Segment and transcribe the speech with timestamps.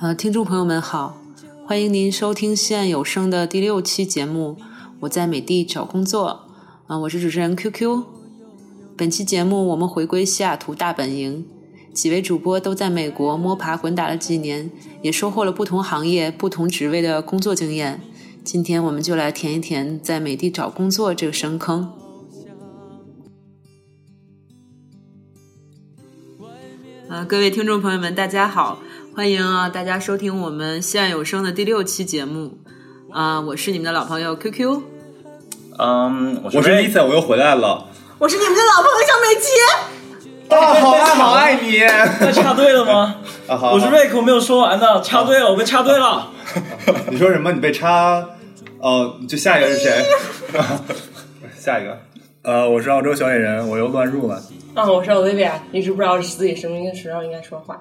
[0.00, 1.22] 呃，听众朋友们好，
[1.66, 4.56] 欢迎您收听西岸有声的第六期节目。
[5.00, 6.48] 我在美的找工作，
[6.88, 8.02] 啊、我是主持人 QQ。
[8.96, 11.46] 本期节目我们回归西雅图大本营，
[11.92, 14.68] 几位主播都在美国摸爬滚打了几年，
[15.00, 18.00] 也收获了不同行业、不同职位的工作经验。
[18.42, 21.92] 今天我们就来填一填在美的找工作这个深坑。
[27.08, 28.80] 啊，各位听众朋友们，大家好，
[29.14, 32.58] 欢迎啊大家收听我们西岸有声的第六期节目。
[33.12, 34.82] 啊，我是你们的老朋友 QQ。
[35.78, 37.86] 嗯，我我是 Lisa，我又回来了。
[38.18, 40.52] 我是你们的老朋友小美琪。
[40.52, 41.78] 啊，好爱好爱你！
[42.20, 43.20] 那插队了吗？
[43.46, 46.32] 啊好，我是好瑞克，我没有说完呢，插队了，我被插队了。
[47.08, 47.52] 你说什么？
[47.52, 48.28] 你被插？
[48.80, 50.04] 哦，就下一个是谁？
[51.56, 51.96] 下一个。
[52.42, 54.42] 呃，我是澳洲小野人，我又乱入了。
[54.74, 57.80] 啊，我是 Olivia，一直不知道自己什么时候应该说话。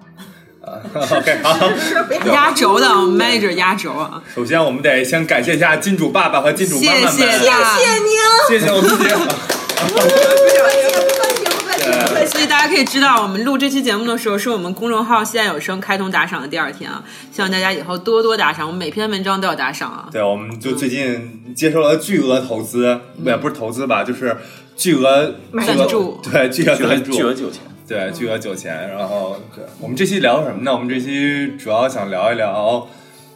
[0.65, 1.69] OK，好。
[2.31, 4.21] 压轴的 manager 压轴啊！
[4.33, 7.77] 首先，我们得先感谢一下金主爸爸和金主谢妈妈们，谢大家。
[7.77, 8.09] 谢您，
[8.47, 9.03] 谢谢我自己。
[9.03, 10.23] 不客气，不
[10.63, 12.27] 客气，不客气，不客气。
[12.27, 17.03] 所以大家可以知道，我们录这期节目的时候，是我们公众号“西安有声”开通打赏的第二天啊！
[17.31, 20.07] 希望大家以后多多打赏，我们每篇文章都要打赏啊！
[20.11, 24.37] 对，我们就最近接受了巨额投资，也不是投资吧，就是
[24.77, 28.89] 巨额赞助对，巨额赞助，巨额九千，对，巨额酒钱。
[28.89, 30.71] 然后，对我们这期聊什么呢？
[30.71, 32.87] 我们这期主要想聊一聊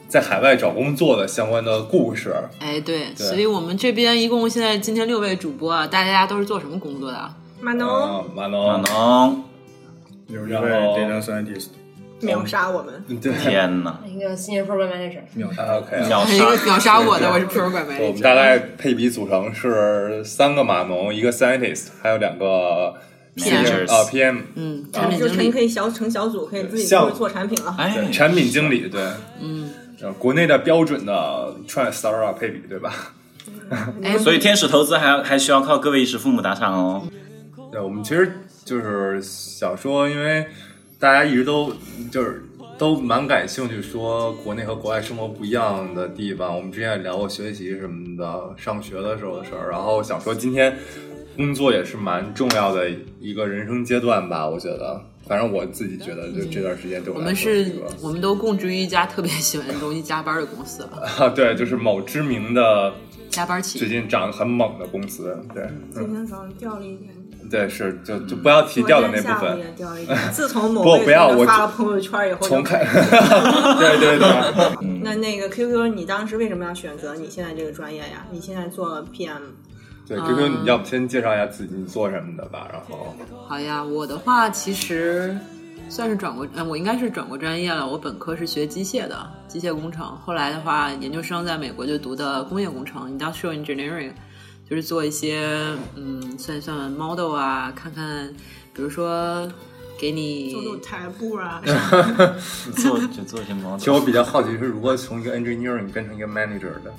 [0.08, 2.34] 在海外找工作的相关的故事。
[2.60, 7.36] 哎，对，对所以我们这边一共现在今天六位主播啊，大家都是做什么工作的啊？
[7.60, 9.44] 马农啊，马可农，能
[10.28, 11.68] 有一位 data scientist
[12.22, 13.04] 秒杀我们。
[13.20, 15.22] 对天哪，一个 senior program manager。
[15.34, 15.64] 秒杀。
[15.64, 18.22] 啊，OK，秒 杀秒杀我的，我是 program 我们 manager。
[18.22, 22.94] 大概配比组成是三个码农，一个 scientist，还有两个
[23.38, 25.44] Managers 啊 PM，嗯，产品就经理。
[25.44, 27.76] 成可以小成小组，可以自己像做做产品了。
[27.78, 29.02] 哎对，，产品经理，对，
[29.42, 29.70] 嗯，
[30.02, 33.14] 呃国内的标准的创业 startup 配比，对吧？
[34.04, 37.08] 哎，所以天使投资还还需要靠各位衣食父母打赏哦。
[37.72, 38.32] 对，我们其实
[38.66, 40.46] 就是想说，因为
[41.00, 41.72] 大家一直都
[42.12, 42.44] 就是
[42.78, 46.56] 都蛮感兴趣，说国内和国外生活不一样的地方。
[46.56, 49.70] 我们之前也聊过学习什么的，上学的时候的事儿。
[49.70, 50.78] 然后想说，今天
[51.38, 52.90] 工作也是蛮重要的
[53.22, 55.02] 一个人生阶段吧，我觉得。
[55.28, 62.94] 反正我自己觉得，就这段时间对我我来们是说一个，我们都供职于一家特别喜欢容易加班的公司了， 啊，对，就是某知名的
[63.30, 63.90] 加班企最。
[63.90, 67.14] 近涨得很猛的公司，对，今天早上掉了一点，
[67.52, 69.58] 对，是就就不要提掉的那部分下午。
[69.58, 70.18] 也掉了一点。
[70.32, 78.26] 自从某不要我发了朋友圈以后，从开，对对 对，那那个 QQ，你当时为什么要选择你现在这个专业呀？
[78.32, 79.42] 你现在做 PM，
[80.08, 82.68] 对，QQ，你要不先介绍一下自己你做什么的吧？
[82.72, 83.14] 然后，
[83.48, 85.38] 好呀，我的话其实
[85.90, 87.86] 算是转过，嗯，我应该是转过专业了。
[87.86, 90.06] 我本科是学机械的，机械工程。
[90.26, 94.12] 后来的话，研究生在美国就读的工业工程 （industrial engineering），
[94.70, 95.60] 就是做一些
[95.96, 98.34] 嗯，算一算 model 啊，看看，
[98.74, 99.46] 比如说
[100.00, 101.62] 给你做做台布啊，
[102.76, 106.94] 做就做一些毛其实我比较好奇是如何从一个 engineering 变成一个 manager 的。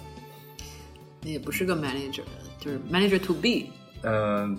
[1.32, 2.22] 也不是个 manager，
[2.58, 3.66] 就是 manager to be。
[4.02, 4.56] 嗯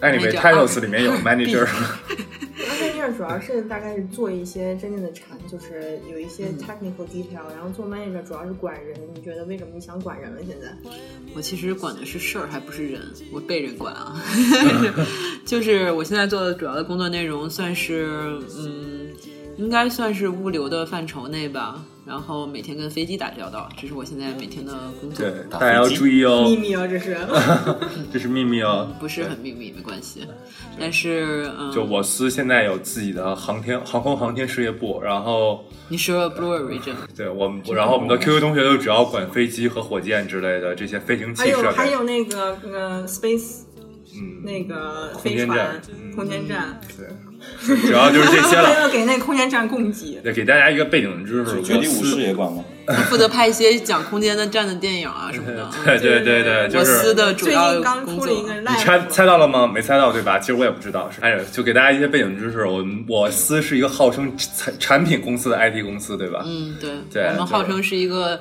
[0.00, 8.96] ，anyway Manager titles 里面有 manager，而且 这主要是大概是做一些真正的产，就是有一些 technical detail，、然后做 manager 主要是管人。
[9.14, 10.40] 你觉得为什么你想管人了？
[10.46, 10.68] 现在？
[11.34, 13.02] 我其实管的是事儿，还不是人，
[13.32, 14.22] 我被人管啊。
[15.44, 19.08] 就是我现在做的主要的工作内容，算是嗯，
[19.58, 21.84] 应该算是物流的范畴内吧。
[22.04, 25.24] 然后每天跟飞机打交道，这是我现在每天的工作。
[25.24, 27.16] 对，大家要注意哦，秘密哦，这是。
[28.12, 28.92] 这是秘密哦。
[28.98, 30.26] 不是很秘密，没关系。
[30.78, 41.76] 但是嗯，就我司现在有自己的航天航空航天事业部，然后你说 Blue Origin，对我们，然后我们的 QQ 同学就主要管飞机和火箭之类的这些飞行器还有设备。
[41.76, 43.60] 还有那个那个 space
[44.14, 47.06] 嗯，那个空飞船间站，嗯空间站，对，
[47.86, 48.88] 主要就是这些还了。
[48.90, 50.20] 给那空间站供给。
[50.22, 52.64] 对，给大家一个背景知识，绝地武士也管吗？
[53.08, 55.70] 负责拍一些讲空间的站的电影啊什么的。
[55.84, 59.70] 对对对对，就我司是的主要最近刚工作出了一个你猜猜到了吗？
[59.72, 60.38] 没猜到对吧？
[60.40, 61.08] 其实我也不知道。
[61.10, 62.66] 是，哎，就给大家一些背景知识。
[62.66, 66.42] 我们我司是一个号称产产品公司的 IT 公司，对吧？
[66.44, 68.40] 嗯，对，对我们号称是一个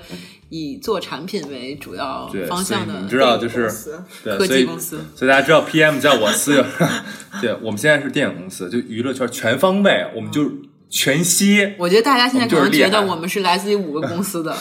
[0.51, 4.99] 以做产品为主要，方向的你知道就是公司对，科所以技公司。
[5.15, 6.63] 所以大家知道 PM 在我司有，
[7.41, 10.51] 对我们现在是电影公司，就娱乐圈全方位，我们就
[10.91, 11.73] 全息。
[11.79, 14.53] 我觉得大家现在可能觉得我们是来自于五个公司的，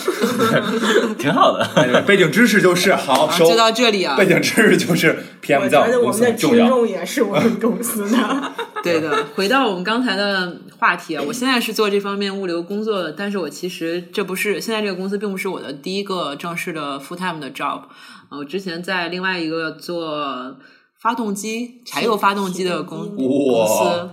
[1.18, 1.68] 挺好的。
[1.74, 4.26] 哎背景知识就是 好就到这里啊背。
[4.26, 6.32] 景知识就是我 PM 在觉得我们的。
[6.32, 8.52] 听众也是我们公司的。
[8.82, 17.82] 对的，回到我们刚才的话题啊，我现在是做这方面物流工作的，但是我其实这不是现在这个公司并不是我的第一个正式的 full time 的 job，
[18.30, 20.56] 呃我之前在另外一个做
[20.98, 24.10] 发动机柴油发动机的公公司，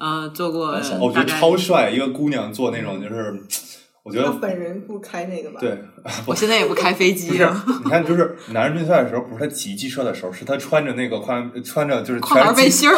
[0.00, 0.68] 呃，做过
[0.98, 3.38] 我觉得超帅，一个姑娘做那种就是，
[4.02, 5.58] 我觉他得本人不开那个吧？
[5.60, 5.78] 对，
[6.24, 7.46] 我现在也不开飞不机是，
[7.84, 12.96] 你看，就是男人对赛的时候，不是他骑机车的时候，是他穿着那个宽穿着就是全是背心儿。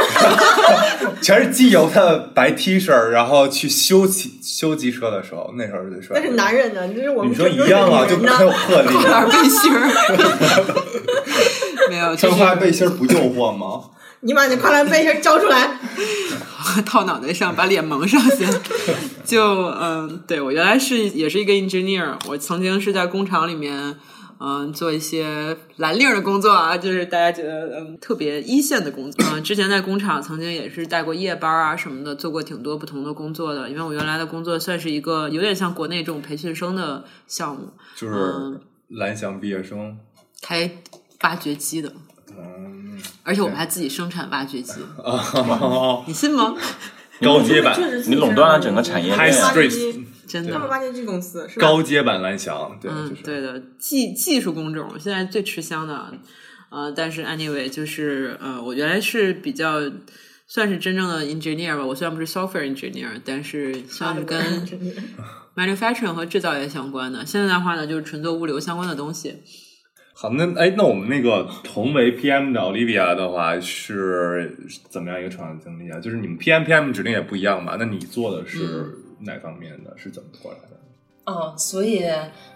[1.20, 6.22] 全是机油的白 T 恤，然后去修骑修机车的时候，那时候是最帅的。
[6.22, 8.88] 那是男人呢，这是我们你说一样啊，就这很有魄力。
[8.88, 9.90] 跨栏背心儿，
[11.90, 13.90] 没有，穿是花背心儿不诱惑吗？
[14.22, 15.78] 你把你跨栏背心交出来。
[16.86, 18.48] 套脑袋上，把脸蒙上先。
[19.24, 23.96] 就嗯，对我原来是也是一个 engineer，我曾经是在工厂里面。
[24.44, 29.24] 嗯，做一些蓝领的工作啊，就是大家觉得嗯特别一线的工作。
[29.32, 33.70] 嗯，之前在工厂曾经也是带过夜班啊什么的，做过挺多不同的工作的。
[33.70, 39.96] 因为我原来的工作算是一个有点像国内这种培训生的项目，就是嗯蓝翔毕业生。
[40.40, 40.68] 开
[41.20, 42.01] 挖掘机的，嗯，
[43.22, 46.54] 而且我们还自己生产挖掘机，哦 你信吗？
[47.20, 49.32] 高阶版你垄断了整个产业链。
[49.32, 51.60] Street 真的他们挖掘机公司是？
[51.60, 56.12] 高阶版蓝翔，对，嗯就，是对的，技技术工种现在最吃香的，
[56.70, 59.78] 呃，但是 anyway 就是呃，我原来是比较
[60.46, 64.66] 算是真正的 engineer 吧，我虽然不是 software engineer，但是算是跟
[65.54, 67.24] manufacturing 和制造业相关的。
[67.26, 69.42] 现在的话呢，就是纯做物流相关的东西。
[70.22, 74.56] 好，那哎，那我们那个同为 PM 的 Olivia 的话是
[74.88, 75.98] 怎么样一个成长经历啊？
[75.98, 77.74] 就是你们 PM PM 指定也不一样吧？
[77.76, 79.92] 那你做的是哪方面的？
[79.98, 80.76] 是怎么过来的？
[81.24, 82.04] 嗯，所以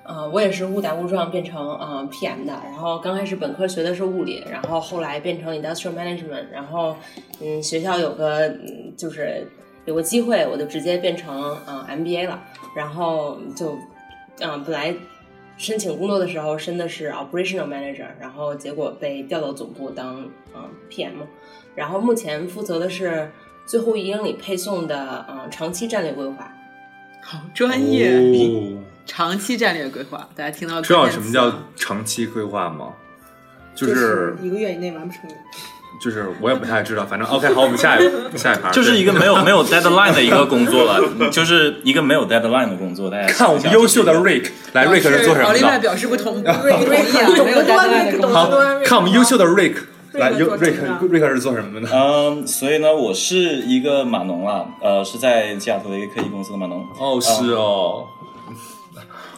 [0.05, 2.53] 呃，我也是误打误撞变成呃 PM 的。
[2.67, 6.97] 然后刚开始本科学的是物理，然后后来变成 Industrial Management，然后
[7.43, 9.45] 嗯，学校有个嗯，就是
[9.87, 12.41] 有个机会，我就直接变成嗯 MBA 了。
[12.77, 13.77] 然后就
[14.39, 14.95] 嗯，本来
[15.57, 21.13] 申请工作的时候申的是 Operational Manager，然后结果被调到总部当嗯 PM，
[21.75, 23.31] 然后目前负责的是
[23.67, 26.53] 最后一英里配送的嗯长期战略规划。
[27.23, 32.93] 好专业，哦长期战略规划，大家听到知道什么叫长期规划吗？
[33.75, 35.23] 就就是一个月以内完不成。
[35.99, 38.05] 就是我也不太知道，反正 OK，好，我们下一
[38.37, 43.11] 下一盘就是一个没有 没有 deadline 的一个工作了，就是一个没有 deadline 的工作。
[43.11, 45.81] 大家看我们优秀的 Rick，来 Rick 是做什么奥利麦的？
[45.81, 48.61] 表示不同，不瑞同瑞意啊，懂没有得多，大家瑞懂的工作。
[48.61, 48.85] 得多。
[48.85, 49.75] 看我们优秀的 Rick，
[50.13, 51.89] 来瑞优克做什么 Rick Rick 是做什么的？
[51.93, 56.87] 嗯，所以呢，我是一个码农啦，呃，是在西雅图的一个科技公司的码农。
[56.99, 58.07] 哦，是哦，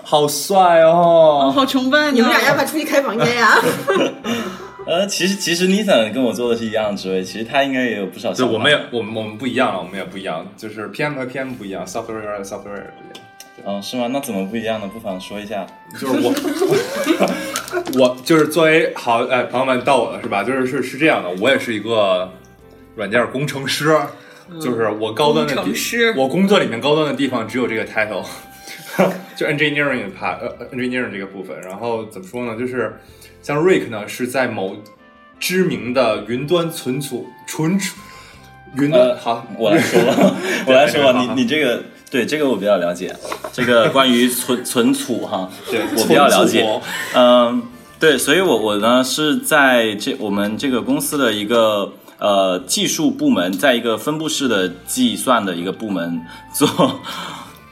[0.03, 1.53] 好帅哦！
[1.55, 3.59] 好崇拜你们俩要不要出去开房间呀？
[4.89, 8.47] 呃，其实其实 Nathan 跟我做的是一样的职位，其实他应该也有不少就。
[8.47, 13.27] 我们也我们我们不一样了，我们也不一样，就是 PM 和 PM 不一样，software 和 software 也不一样。
[13.67, 14.09] 嗯，是吗？
[14.11, 14.89] 那怎么不一样呢？
[14.91, 15.67] 不妨说一下。
[15.93, 16.33] 就是我，
[17.99, 20.43] 我就是作为好哎朋友们到我了是吧？
[20.43, 22.33] 就是是是这样的，我也是一个
[22.97, 23.95] 软件工程师，
[24.59, 25.71] 就是我高端的地
[26.17, 28.25] 我工作里面高端的地方只有这个 title，
[29.37, 31.61] 就 engineering part 呃 engineering 这个部分。
[31.61, 32.57] 然后怎么说呢？
[32.59, 32.99] 就是
[33.49, 34.77] 像 Rick 呢是在某
[35.41, 37.97] 知名的云端存储存储
[38.77, 40.37] 云端、呃好， 我来说吧，
[40.67, 43.17] 我来说吧，你你这个对这个我比较了解，
[43.51, 46.63] 这个关于存存储哈，对我比较了解。
[47.15, 47.63] 嗯，
[47.99, 56.21] 对，所以我我呢是在这我们这个公司的一个呃技术部门，在一个分布式的计算的一个部门
[56.53, 57.01] 做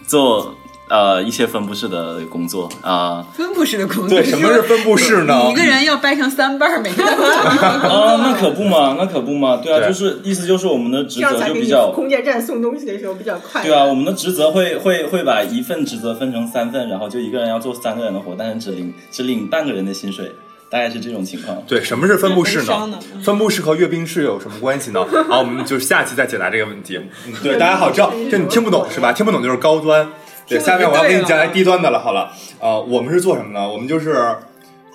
[0.06, 0.54] 做
[0.88, 3.26] 呃一些分布式的工作啊。
[3.34, 4.08] 分布式的工作。
[4.08, 5.48] 对，什么是分布式呢？
[5.50, 8.18] 一个人要掰成三半儿， 每个工啊，作。
[8.18, 13.62] 那可不嘛，那可不嘛，对啊，对就是意思就是我们的职责就比较空间站送东西的时候比较快。
[13.62, 20.32] 对啊，我们的职责会会会把一份职责分成三份，然后就一个人要做三个人的活，但是只领只领半个人的薪水，
[20.68, 21.60] 大概是这种情况。
[21.66, 23.20] 对，什么是分布式呢的？
[23.22, 25.04] 分布式和阅兵式有什么关系呢？
[25.28, 26.98] 好，我们就下期再解答这个问题。
[27.26, 29.12] 嗯，对，大家好，知道这你听不懂是吧？
[29.12, 30.08] 听不懂就是高端。
[30.46, 31.98] 对，下面我要给你讲来低端的了。
[31.98, 33.68] 好了，呃，我们是做什么呢？
[33.68, 34.14] 我们就是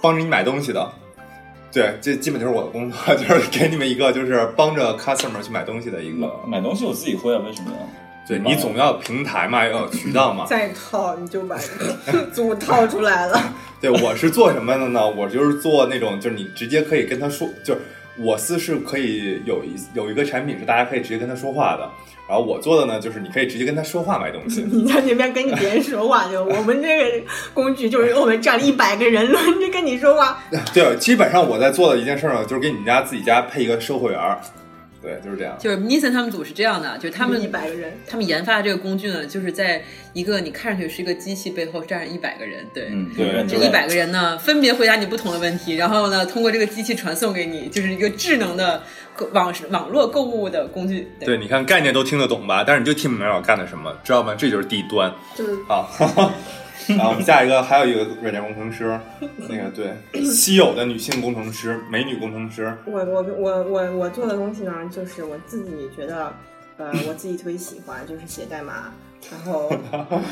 [0.01, 0.91] 帮着你买东西的。
[1.71, 6.29] 对，这基本就是我的工作， 就是给你们一个就是帮着 customer 去买东西的一个。
[6.47, 7.77] 买东西我自己会啊，为什么呀？
[8.27, 10.45] 对你总要有平台嘛，要有渠道嘛。
[10.45, 11.57] 再套你就把
[12.31, 13.41] 组套出来了。
[13.81, 15.05] 对，我是做什么的呢？
[15.05, 17.81] 我就是做那种，就是你直接可以跟他说，就是
[18.17, 21.89] 我司是可以有一有一个产品是大家可以直接跟他说话的。
[22.31, 24.61] 然后我做的呢，就是你可以直接跟他说话买东西。
[24.71, 30.41] 你在那边跟你别人说话就，我们这个工具就是我们站了一百个人轮着跟你说话。
[30.73, 34.39] 对，基本上我在做的一件事呢，就是给你们家自己家配一个售货员儿。
[35.01, 35.57] 对，就是这样。
[35.59, 39.81] 就是 Nissan 他们组是这样的，就是他们一百个人，他们研发的这个工具呢，就是在
[40.13, 49.00] 一个你看上去是一个机器背后站着一百个人，对，嗯，对对，这一百个人呢，分别回答你不同的问题，然后呢，通过这个机器传送给你，就是一个智能的购
[49.33, 51.11] 网网络购物的工具。
[51.19, 52.63] 对，你看概念都听得懂吧？
[52.65, 54.33] 但是你就听不明白我干的什么，知道吗？
[54.35, 55.13] 这就是低端。
[55.35, 55.89] 就是好，
[56.89, 58.99] 然后我们下一个还有一个软件工程师，
[59.37, 62.75] 那个对，稀有的女性工程师，美女工程师。
[62.85, 66.33] 我我我我我做的东西呢，就是我自己觉得，
[66.77, 68.91] 呃，我自己特别喜欢，就是写代码。
[69.29, 69.71] 然后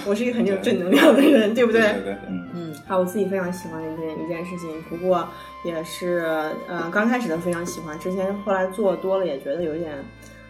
[0.06, 1.82] 我是一个很有正能量的人，对不对？
[1.82, 2.18] 对对对，
[2.54, 5.28] 嗯，还有我自己非常喜欢的一件一件事情，不过
[5.64, 6.26] 也是
[6.68, 9.94] 呃刚开始的非常喜欢，之前后来做多了也觉得有点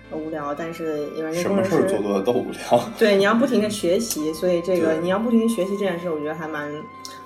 [0.10, 2.84] 呃无聊，但是因为什工程师么事儿做多了都无聊。
[2.98, 6.72] 对，你要不停的学习，所以这个你要不停的学习这件事，我觉得还蛮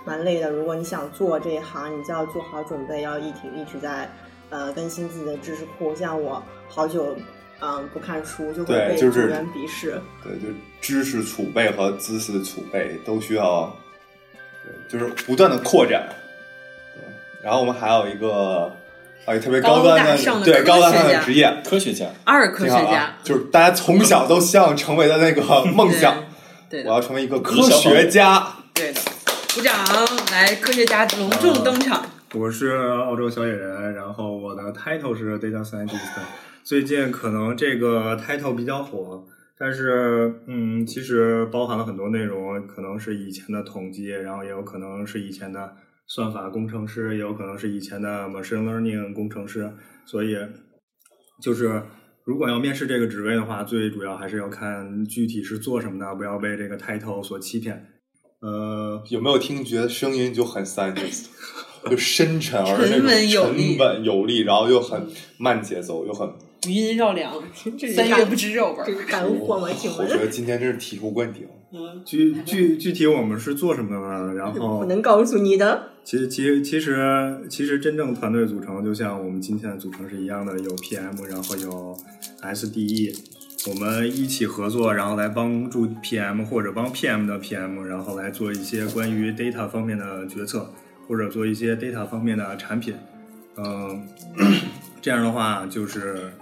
[0.04, 0.50] 蛮累的。
[0.50, 4.10] 如果你想做这一行，你就要做好准备，要一直一直在
[4.50, 5.94] 呃更新自己的知识库。
[5.96, 7.16] 像我好久
[7.66, 10.02] 嗯、不看书，就会被对就是鄙视。
[10.22, 13.74] 对，就知识储备和知识储备都需要，
[14.64, 16.04] 对，就是不断的扩展。
[16.94, 17.02] 对，
[17.42, 18.70] 然后我们还有一个，
[19.26, 25.42] 啊，特别高端高的对高大上的职业，科学家，二科学家，就是大家从小都希望成为的那个
[25.72, 26.22] 梦想。
[26.70, 28.46] 对的，我要成为一个科学家。
[28.74, 29.00] 对的，
[29.56, 29.74] 鼓掌！
[30.32, 32.06] 来，科学家隆重登场。
[32.34, 36.00] 我是澳洲小野人，然后我的 title 是 data scientist。
[36.64, 39.26] 最近可能这个 title 比较火，
[39.58, 45.76] 但是嗯，其实包含了很多内容，可能是以前的统计，然后也有可能是以前的
[46.08, 49.72] 算法工程师，也有可能是以前的 machine learning 工程师，
[50.06, 50.38] 所以
[51.42, 51.84] 就是。
[52.26, 57.86] 如果要面试这个职位的话，最主要还是要看具体是做什么的，不要被这个 title 所欺骗。
[58.40, 61.26] 呃，有没有听觉得声音就很 scientist，
[61.90, 65.06] 就深沉而那沉种稳有力沉稳有力，然后又很
[65.38, 66.30] 慢节奏，又很。
[66.68, 67.34] 余音绕梁，
[67.96, 68.86] 三月不知肉味儿。
[68.86, 69.70] 这是干货吗？
[69.78, 70.28] 请我觉得？
[70.28, 71.44] 今天真是醍醐灌顶。
[71.76, 74.34] 嗯具具具体我们是做什么的呢？
[74.36, 75.90] 然后我能告诉你的。
[76.04, 81.98] 其实，其实，其实，其实，真正团队组成就像我们今天的组成是一样的，有 PM，然后有
[82.42, 83.18] SDE，
[83.70, 90.72] 我们一起合作，然后来帮助 PM 或者帮 PM 的 PM，然后来做一些关于 data 方面的决策，
[91.08, 92.94] 或者做一些 data 方面的产品。
[93.58, 94.06] 嗯，
[95.02, 96.34] 这样的话就是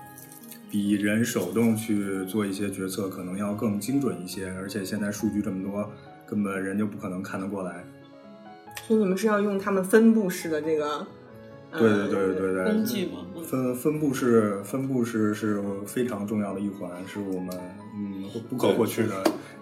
[0.71, 5.91] 比人手动去做一些决策可能要更精准一些，而且现在数据这么多，
[6.25, 7.83] 根本人就不可能看得过来。
[8.87, 11.05] 所以你们是要用他们分布式的这个，
[11.71, 17.49] 呃对对对对对，工具嘛嗯分分布式分布式是非常重要的一环，是我们
[17.95, 19.13] 嗯不可或缺的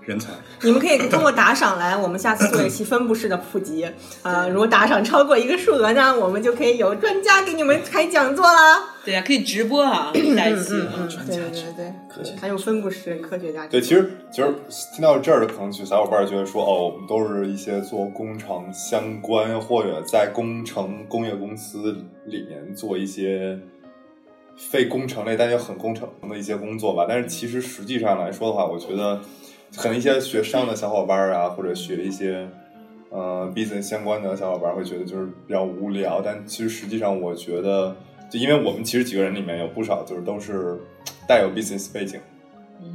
[0.01, 0.31] 人才。
[0.62, 3.88] 你们可以通过打赏来，我们下次做一期分布式的普及。
[4.24, 8.95] 呃，如果打赏超过一个数额呢，我们就可以有专家给你们开讲座啦。
[9.05, 10.74] 对呀，可以直播啊，下一期。
[10.74, 11.93] 嗯，对对对
[12.24, 13.65] 对，还有分布式科学家。
[13.67, 14.53] 对，其实其实
[14.93, 21.95] 听到这儿的可能就小伙伴觉得说，哦，我们都是一些做工程相关或者在工程工业公司
[22.29, 23.59] 里面做一些
[24.55, 27.05] 非工程类但又很工程的一些工作吧。
[27.07, 29.19] 但是其实实际上来说的话，我觉得
[29.75, 32.48] 可能一些学商的小伙伴啊，或者学一些
[33.09, 37.95] 呃 business 相关的小伙伴会觉得就是比较无聊，但其实实际上我觉得，
[38.29, 40.79] 就因为我们其实几个人里面有不少就是都是
[41.27, 42.19] 带有 business 背景。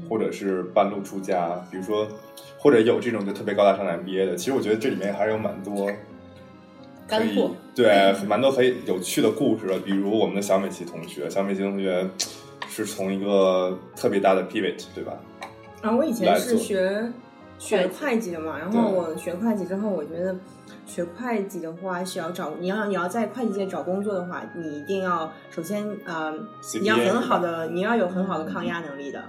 [0.09, 2.09] 或者是半路出家，比如说，
[2.57, 5.91] 或者有这种就特别高大上的 MBA 的，其实我觉得这里面还是有蛮多
[7.07, 9.79] 干货，对，蛮多很有趣的故事的。
[9.79, 12.09] 比如我们的小美琪同学，小美琪同学
[12.69, 15.13] 是从一个特别大的 pivot，对吧？
[15.83, 17.13] 啊我以前是学
[17.59, 20.35] 学会计的嘛，然后我学会计之后，我觉得
[20.87, 26.33] 学会计的话是要找你要你要在会计界找工作的话，你一定要首先呃
[26.81, 29.23] 你要很好的你要有很好的抗压能力的。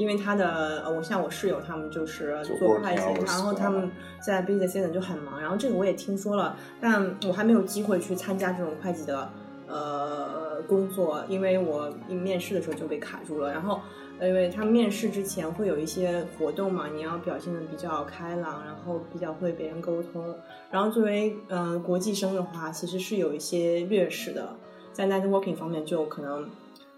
[0.00, 9.30] 因为他的呃，我像我室友他们就是做会计，然后他们在 business season 就很忙，然后这个我也听说了，但我还没有机会去参加这种会计的
[9.68, 13.78] 呃工作，因为我一面试的时候就被卡住了，然后
[14.18, 20.34] 呃因为他们面试之前会有一些活动嘛，你要表现的比较开朗，然后比较会别人沟通。
[20.70, 24.56] 然后作为呃国际生的话，其实是有一些劣势的，
[24.94, 26.44] 在 networking 方面就可能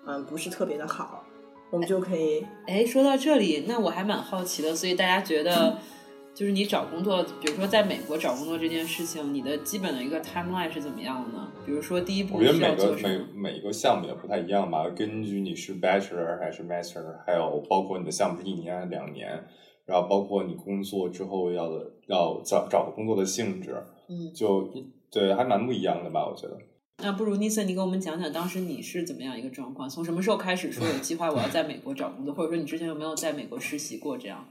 [0.06, 1.21] 嗯、呃不是特别的好。
[1.72, 5.78] 我们就可以，哎，说到这里，那我还蛮好奇的，所以大家觉得，
[6.34, 11.50] 就是你找工作，比如说在美国找工作这件事情，你的基本的一个 timeline 是怎么样的呢？
[11.64, 13.18] 比如说第一步我觉得每个每？
[13.34, 19.42] 每一个项目也不太一样吧，根据你是 bachelor 还是 master，还有包括你的项目是一年还是两年，
[19.86, 23.74] 然后包括你工作之后要的要找找工作的性质，
[24.10, 24.68] 嗯，就
[25.10, 26.58] 对还蛮不一样的吧，我觉得。
[26.98, 29.88] 那不如 Nisa，你给我们讲讲当时你是怎么样一个状况？
[29.88, 34.16] 从什么时候开始说有计划我要在美国找工作，或者说你之前有没有在美国实习过？
[34.16, 34.46] 这样？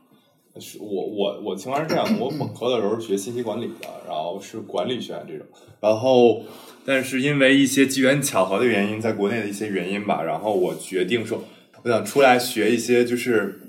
[0.59, 5.47] 是我我我情况是这样，我本科的时候是学信息管理的，然后是管理学院这种，
[5.79, 6.43] 然后
[6.85, 11.41] 但是因为一些机缘巧合的原因，在国内的一些原因吧，然后我决定说，
[11.83, 13.61] 我想出来学一些就是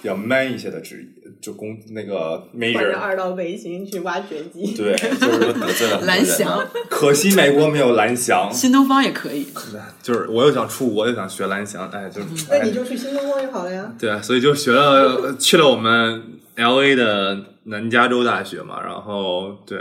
[0.00, 2.96] 比较 man 一些的职业，就工那个 major。
[2.96, 4.74] 二道背心去挖掘机。
[4.74, 9.46] 对，就是得罪了很多人蓝翔、可惜美国没有蓝翔，新东方也可以。
[10.02, 13.92] 就是我又想出国，又想学蓝翔，哎，就是那你就去新东方就好了呀。
[13.98, 16.22] 对啊，所以就学了去了我们
[16.54, 19.78] L A 的南加州大学嘛，然后对，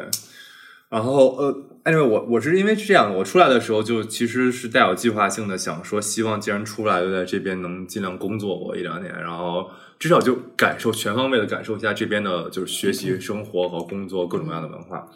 [0.89, 1.55] 然后呃
[1.85, 9.69] ，anyway，我我是因为是这样的，我出来的时候就其实是带有计划性的，想说希望既然出来就在这边能尽量工作过一两年，然后
[10.03, 15.07] 至少就感受全方位的感受一下这边的就是学习、生活和工作各种各样的文化，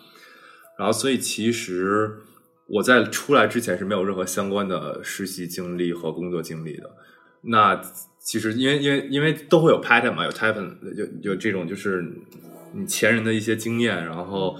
[0.77, 2.19] 然后所以其实。
[2.69, 6.91] 我在出来之前是没有任何相关的实习经历和工作经历的，
[7.43, 7.81] 那
[8.19, 10.61] 其实因为因为因为都会有 pattern 嘛，有 type
[10.93, 12.05] 有有这种就是
[12.73, 14.59] 你前人的一些经验，然后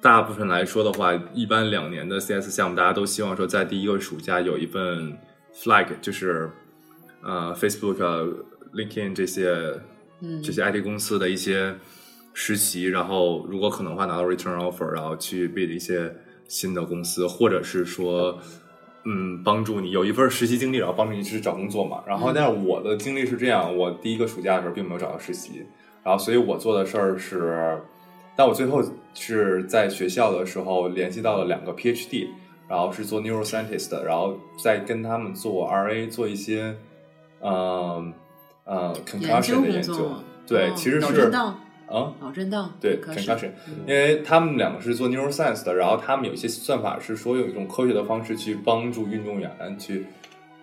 [0.00, 5.18] 大部分来说的话，一般两年的 CS 项目，大家都希望说在第一个暑假有一份
[5.54, 6.50] flag，就是
[7.22, 8.26] 呃 Facebook、啊
[8.74, 9.50] LinkedIn 这些
[10.20, 11.74] 嗯这些 IT 公司的一些
[12.32, 16.14] 实习，然后如果可能的话拿到 return offer，然后去 bid 一些
[16.48, 18.38] 新的公司，或者是说。
[19.04, 22.04] 嗯，帮助你有一份实习经历，然后帮助你去找工作嘛。
[22.06, 25.66] 然后，但是我的经历是这样，我第一个暑假的时候并没有找到实习，
[26.04, 27.76] 然后所以我做的事儿是，
[28.36, 28.80] 但我最后
[29.12, 32.28] 是在学校的时候联系到了两个 PhD，
[32.68, 36.76] 然后是做 neuroscientist 的，然后再跟他们做 RA，做一些，
[37.40, 38.06] 呃
[38.64, 40.12] 呃 concussion 的研究。
[40.46, 41.58] 对，哦其实是啊。
[42.20, 43.50] 脑震荡，对 concussion，
[43.86, 50.06] 因为他们两个是做 neuroscience 的，然后他们有一些算法是说有一种科学的方式去帮助运动员去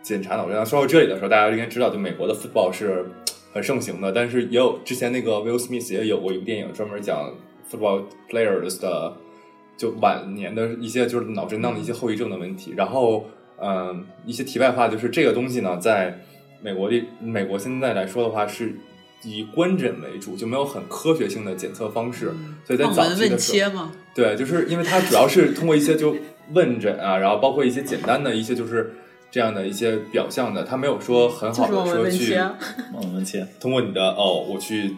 [0.01, 0.65] 检查脑震荡。
[0.65, 3.05] 说到这里的时候，大家应该知道，就美国的 football 是
[3.53, 7.31] 很盛行的，但是也有之前那个 Will Smith 也有过一部电影专门讲
[7.69, 9.13] football players 的
[9.77, 12.73] 就晚年的一些就是脑震荡的一些后遗症的问题。
[12.75, 13.25] 然后，
[13.61, 16.19] 嗯，一些题外话就是这个东西呢，在
[16.61, 18.75] 美国的美国现在来说的话是。
[19.21, 22.33] 以观诊为主，就没有很科学性的检测方式，
[22.65, 26.15] 所以在早期的时候，切嘛，对，就是因为它主要是通过一些就
[26.53, 28.93] 问诊啊，然后包括一些简单的一些就是
[29.29, 32.49] 这样的一些表象的，它没有说很好的说去问切，
[32.95, 34.95] 我们切，通过你的哦，我去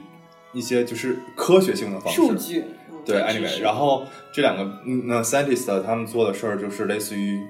[0.53, 2.63] 一些就是科学性的方式，数据。
[3.03, 7.41] 对，anyway，然后这两个嗯那 scientist 他们做的事儿就是类似于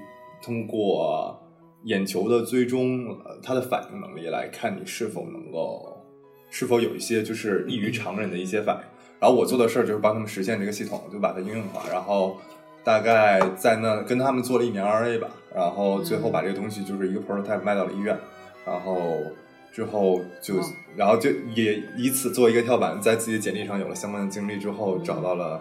[0.42, 1.38] 通过
[1.84, 6.02] 眼球的追踪，呃它的反应能力来看你是否能够
[6.50, 8.82] 是否有一些就是异于常人的一些反应。
[9.20, 12.36] 然后我做的事儿就是帮他们实现这个系统，就把它应用化，然后
[12.82, 18.18] 大概在那跟他们做了一年 RA 吧，然后最后把这个东西就是一个 prototype 卖到了医院，
[18.66, 19.18] 然后
[19.72, 20.64] 之后就、哦。
[20.94, 25.58] 然后就也以此做一个跳板，在自己的简历上有了相关的经历之后，找到了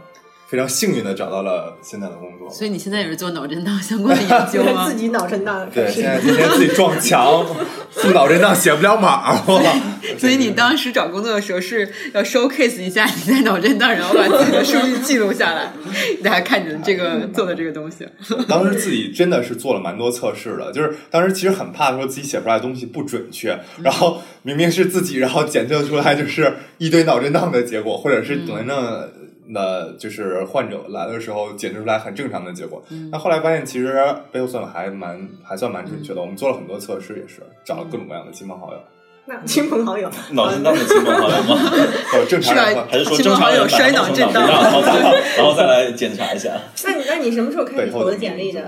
[0.52, 2.50] 非常幸运的找到了现在的工作。
[2.50, 4.96] 所以你现在也是做脑震荡相关的研究吗 自？
[4.96, 7.46] 己脑震荡对，现在天天自己撞墙，
[7.92, 9.62] 负脑震荡写不了码，哇
[10.20, 15.72] 所以你当时找工作的时候是要 showcase 一下你在脑震荡，然后把自己的数据记录下来，
[16.22, 18.06] 大家看你的这个做的这个东西。
[18.50, 29.08] 当时自己真的是做了蛮多测试的，就是当时其实很怕说自己写出来的东西不准确，然后明明是自己，然后检测出来就是一堆脑震荡的结果，或者是脑震荡
[29.54, 32.82] 的，就是患者来的时候检测出来很正常的结果。
[33.12, 38.80] 那后来发现其实背后算法还蛮还算蛮准确的，我们做了很多测试，也是找了各种各样的亲朋好友，
[39.26, 41.56] 那亲朋好友， 脑震荡的亲朋好友吗？
[42.14, 46.60] 哦正常人是吧还是说亲朋好友正常人把摔脑震荡 然后再来然后再来检查一下？
[46.86, 48.66] 那你那你什么时候开始投的的简历的？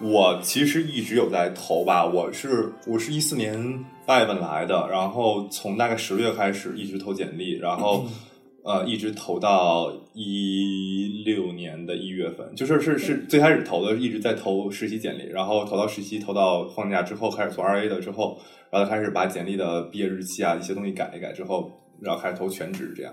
[0.00, 8.04] 我其实一直有在投吧，我是我是一四年八月份来的，然后从大概十月开始一直投简历，然后
[8.64, 18.38] 呃一直投到一六年的一月份，就是是是最开始投的，一直在投实习简历，然后投到实习，投到放假之后开始做 RA 的之后，
[18.70, 21.70] 然后开始把简历的毕业日期啊一些东西改一改之后，
[22.00, 23.12] 然后开始投全职这样，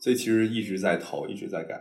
[0.00, 1.80] 所以其实一直在投，一直在改，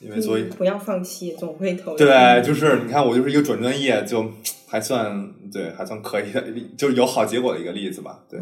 [0.00, 0.42] 因为所以。
[0.42, 1.96] 嗯不要放弃，总会投。
[1.96, 4.30] 对，就是你看，我就是一个转专业，就
[4.66, 6.42] 还算对，还算可以的，
[6.76, 8.24] 就是有好结果的一个例子吧。
[8.28, 8.40] 对，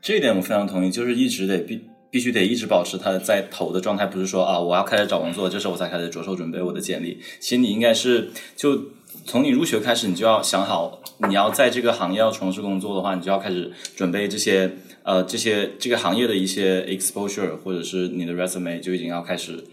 [0.00, 1.80] 这一点我非常同意，就是一直得必
[2.12, 7.18] 必须得一直保持他在投的状态，不是说啊我要开始找工作，这时候我才开始着手准备我的简历。
[7.40, 8.78] 其实你应该是就
[9.24, 14.70] 从你入学开始，你就要想好，你要在这个行业要从事工作的话，你就要开始准备这些
[15.04, 19.64] 呃这些这个行业的一些 exposure，或者是你的 resume 就已经要开始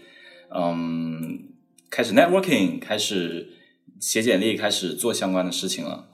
[0.48, 1.40] 嗯
[1.90, 3.48] 开始 networking，开始
[4.00, 6.06] 写简历开始做相关的事情了。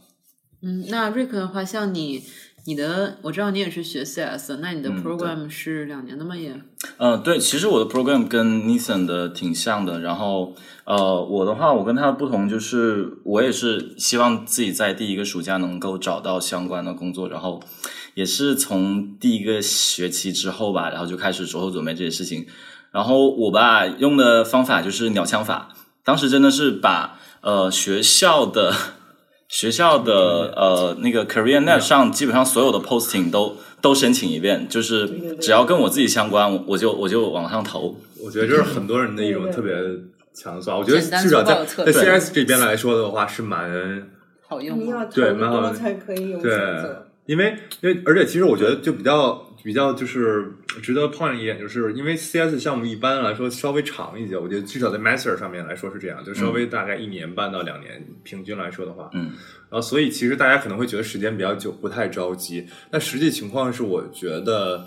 [0.63, 2.25] 嗯，那 Rick 的话，像你，
[2.69, 6.37] 你的我知道你也是学 CS 的，那你的嗯 program 是两年的吗？
[6.37, 6.61] 也
[6.99, 10.01] 嗯，对，其实我的 program 跟 Nissan 的挺像的。
[10.01, 10.53] 然后，
[10.85, 17.63] 呃，我的话，我跟他的不同就是，我也是希望自己在第一个暑假能够找到相关的工作，然后
[18.15, 22.47] 也是从第一个学期之后吧，然后就开始着手准备这些事情。
[22.91, 25.69] 然后我吧用的方法就是鸟枪法，
[26.03, 28.75] 当时真的是把呃学校的
[29.49, 35.09] 学校的呃那个 CareerNet 上基本上所有的 posting 都都申请一遍，就是
[35.41, 37.97] 只要跟我自己相关，我我就我就往上投。
[38.23, 39.73] 我觉得这是很多人的一种特别
[40.35, 40.79] 强的做法。
[40.79, 44.09] 我觉得至少在在 CS 这边来说的话，是蛮
[44.49, 44.85] 好用吗？
[44.85, 47.07] 你要投对蛮好才可以有对选择。
[47.27, 59.33] 因为因为而且其实我觉得就比较比较就是值得 point 一点，就是因为 CS 项目一般来说稍微长一些，我觉得至少在 Master 上面来说是这样，就稍微大概一年半到两年，平均来说的话，嗯，
[59.69, 64.87] 然后所以其实大家可能会觉得时间比较久，不太着急，但实际情况是我觉得。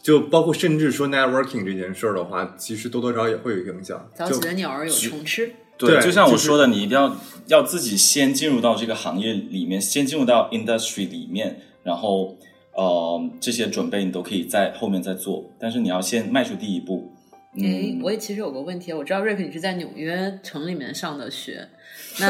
[0.00, 4.08] 就包括甚至说 networking 这件事儿的话，其实多多少少也会有影响。
[4.14, 5.52] 早就起的鸟儿有虫吃。
[5.76, 7.14] 对，对就像我就是说的，你一定要
[7.48, 12.38] 要自己先进入到这个行业里面，先进入到 industry 里面，然后
[12.78, 17.12] 呃这些准备你都可以在后面再做，但是你要先迈出第一步。
[17.54, 21.66] 哎嗯，，我也其实有个问题，我知道 Rick 你是在纽约城里面上的学，
[22.20, 22.28] 那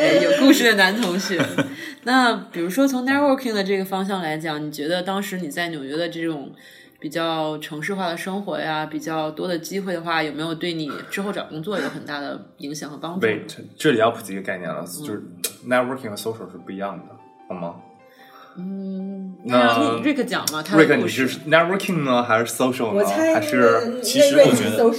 [0.00, 1.40] 哎有故事的男同学。
[2.04, 6.52] 那比如说从 networking 的这个方向来讲，你觉得当时你在纽约的这种
[7.00, 15.22] 比较城市化的生活呀，比较多的机会的话，有没有对你之后找工作有很大的影响和帮助？Wait，这里要普及一个概念了，就是
[15.66, 17.16] networking 和 social 是不一样的，
[17.48, 17.76] 好吗
[18.56, 23.02] 嗯，那那让 Rick 讲嘛，他的？Rick，你是 networking 呢，还是 social 呢？
[23.02, 24.90] 我猜还是其实我觉得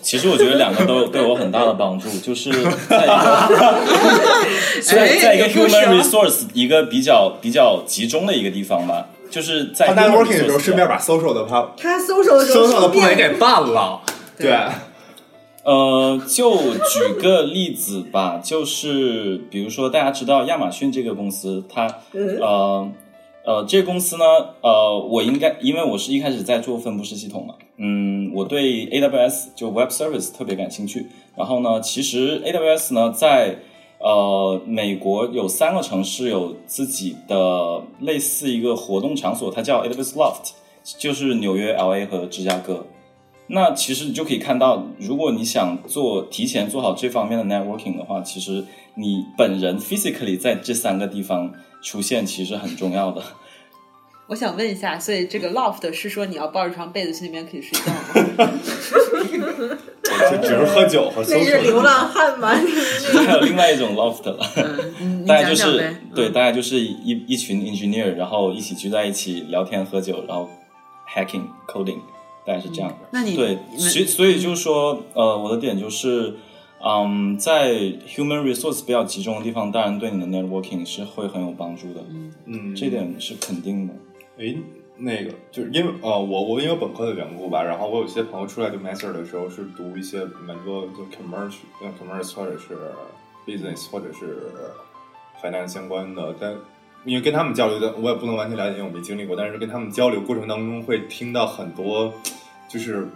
[0.00, 2.50] 其实我觉得两个都 对我很大的帮助，就是
[2.88, 3.78] 在一个
[4.82, 14.00] 在在一个 human 哦 resource 一个比较比较集中的一个地方吧，就是在 networking 的时候顺便把 social 的他他搜手的时候 social 的部门也给办了，
[14.38, 14.56] 对。
[15.68, 22.92] 呃，就举个例子吧，就是比如说大家知道亚马逊这个公司，它嗯呃
[23.44, 24.24] 呃这个公司呢，
[24.62, 31.04] 呃，我应该因为我是一开始在做分布式系统嘛，嗯，我对 AWS 就 Web Service 特别感兴趣。
[31.36, 33.58] 然后呢，其实 AWS 呢在
[33.98, 40.52] 呃美国有三个城市有自己的类似一个活动场所，它叫 AWS Loft，
[40.98, 42.86] 就是纽约、LA 和芝加哥。
[43.48, 53.22] 那其实你就可以看到，如果你想做提前做好这方面的 networking 的话，其实你本人 physically 在这三个地方出现，其实很重要的。
[54.26, 57.90] 我想问一下，所以这个 loft 是说你要抱着床被子去那边可以睡觉
[58.44, 58.50] 吗？
[60.30, 61.62] 就只是喝酒和那 是。
[61.62, 62.48] 流浪汉吧？
[63.26, 64.38] 还有另外一种 loft 了，
[65.26, 65.96] 大概就是。
[66.14, 70.50] 对，嗯大概就是一一群 engineer，然后一起聚在一起聊天喝酒，然后
[71.14, 72.00] hacking coding，
[72.48, 72.90] 大概是这样。
[73.10, 76.34] 那你对，所以所以就是说，呃，我的点就是，
[76.82, 77.74] 嗯，在
[78.08, 82.00] human resource 比较集中的地方，当然对你的 networking 是会很有帮助的，
[82.46, 83.92] 嗯，这点是肯定的。
[84.38, 84.56] 诶，
[84.96, 92.78] 那个就是因为呃，我我因为本科的缘故吧，然后我有些朋友出来读 master 的时候是读一些蛮多就 commerce、呃 commerce 或者是
[93.46, 94.50] business 或者是
[95.42, 96.54] finance 相关的，但
[97.04, 102.12] 因为跟他们交流的，我也不能完全了解，因为我没经历过，但是跟他们交流过程当中会听到很多
[102.68, 103.06] 就是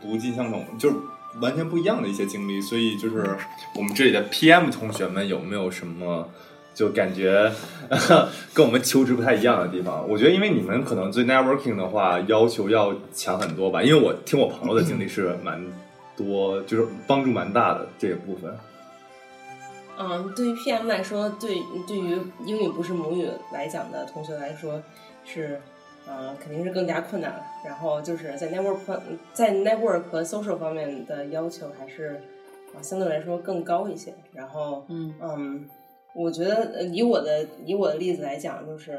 [0.00, 0.96] 不尽相同，就是
[1.40, 3.36] 完全不一样的一些经历，所以就是
[3.76, 6.28] 我们这里的 PM 同学们有没有什么？
[6.74, 7.52] 就感觉
[8.54, 10.08] 跟我们求职不太一样的地方。
[10.08, 13.82] 我觉得，因为你们可能对 networking 的话要求要强很多吧。
[13.82, 15.62] 因为我听我朋友的经历是蛮
[16.16, 18.50] 多，就是帮助蛮大的这个部分。
[20.10, 24.82] 嗯，对于 PM 来说，对对于英语不是母语来讲的同学来说，
[25.24, 25.60] 是
[26.06, 27.42] 呃肯定是更加困难了。
[27.64, 29.00] 然后就是在 network 方
[29.32, 32.20] 在 network 和 social 方面的要求还是
[32.74, 34.12] 啊、相对来说更高一些。
[34.32, 35.68] 然后嗯嗯，
[36.14, 38.98] 我觉得呃以我的以我的例子来讲，就是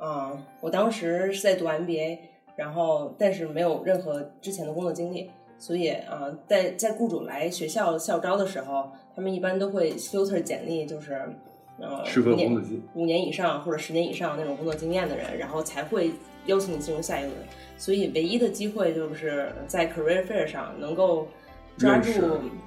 [0.00, 2.18] 嗯，我当时是在读 MBA，
[2.56, 5.30] 然后但是没有任何之前的工作经历。
[5.60, 11.12] 所以啊、呃在在雇主来学校校招的时候，他们一般都会 filter 简历，就是
[11.78, 12.62] 呃五年
[12.94, 16.10] 五年以上或者十年以上那种工作经验的人，然后才会
[16.46, 17.34] 邀请你进入下一轮。
[17.76, 21.28] 所以唯一的机会就是在 career fair 上能够
[21.76, 22.10] 抓住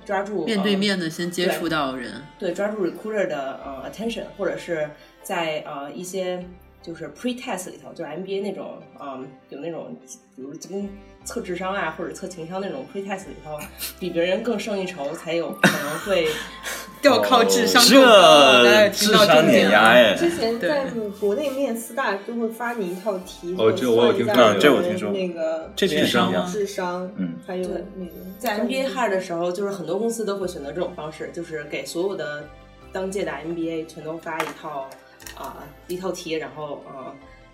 [0.06, 4.90] 抓住面对呃面的先接触到人，对，抓住 recruiter 的呃 attention，或者是
[5.22, 6.44] 在呃一些
[6.82, 9.96] 就是 pre-test 里头，就是 MBA 那种，嗯，有那种
[10.36, 10.90] 比如就跟
[11.26, 13.58] 测智商啊或者测情商那种 pre-test 里头，
[14.00, 16.28] 比别人更胜一筹，才有可能会
[17.04, 20.86] 要靠智商这够高来听智到商碾压哎，之前在
[21.20, 32.46] 国内面四大就会发你一套题，哦这我有听说算一下这我听说那个这点是一样智商，嗯，还有那个在 MBA hire 的时候，就是很多公司都会选择这种方式，就是给所有的
[32.92, 34.90] 当届的 MBA 全都发一套
[35.36, 35.58] 啊、
[35.88, 37.12] 一套题，然后啊、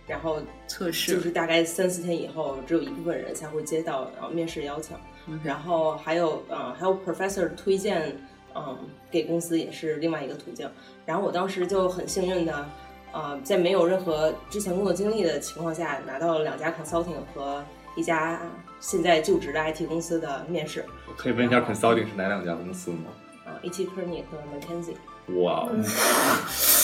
[0.10, 4.98] 然后测试，就是大概三四天以后，只有一部分人才会接到然后面试邀请
[5.44, 8.18] 然后还有呃还有 professor 推荐，
[8.56, 8.76] 嗯，
[9.12, 10.68] 给公司也是另外一个途径。
[11.06, 12.70] 然后我当时就很幸运的，
[13.14, 17.64] 呃，在没有任何之前工作经历的情况下，拿到了两家 consulting 和
[17.96, 18.42] 一家
[18.80, 20.84] 现在就职的 IT 公司的面试，
[21.16, 23.12] 可以问一下 consulting 是哪两家公司吗？
[23.46, 24.96] 啊、e t Kearney 和 McKinsey，
[25.44, 25.70] 哇，哦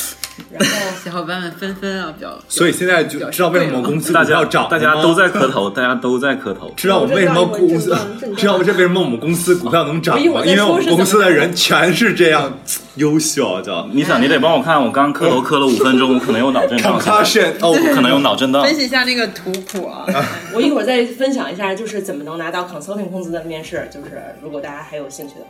[0.52, 6.74] 然后小伙伴们纷纷啊比较，所以现在就知道为什么公司大家要涨，大家都在磕头，大家都在磕头。
[6.76, 7.96] 知道我们为什么公司
[8.36, 10.22] 知道这为什么我们公司股票能涨吗？
[10.46, 12.52] 因为我们公司的人全是这样
[12.96, 18.64] 优秀啊，叫你想，你得帮我看，我刚磕头磕了五分钟，我可能有脑震荡，concussion 哦，我可能有脑震荡。
[18.64, 20.06] 分析一下那个图谱啊
[20.54, 25.46] 我一会儿再分享一下，就是怎么能拿到 consulting 公司的面试，就是如果大家还有兴趣的。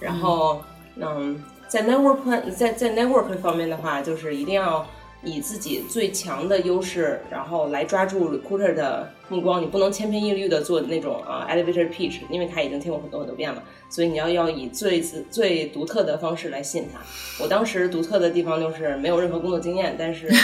[0.00, 0.60] 然后，
[1.00, 1.36] 嗯，
[1.74, 4.86] 在 network plan 在在 network 方面的话，就是一定要
[5.24, 9.60] 以自己最强的优势，然后来抓住 recruiter 的目光。
[9.60, 13.60] 你不能千篇一律的做那种啊、elevator pitch，因为他已经听过很多很多遍了。
[13.88, 17.00] 所以你要要以最最独特的方式来吸引他。
[17.42, 20.28] 我当时独特的地方就是没有任何工作经验，但是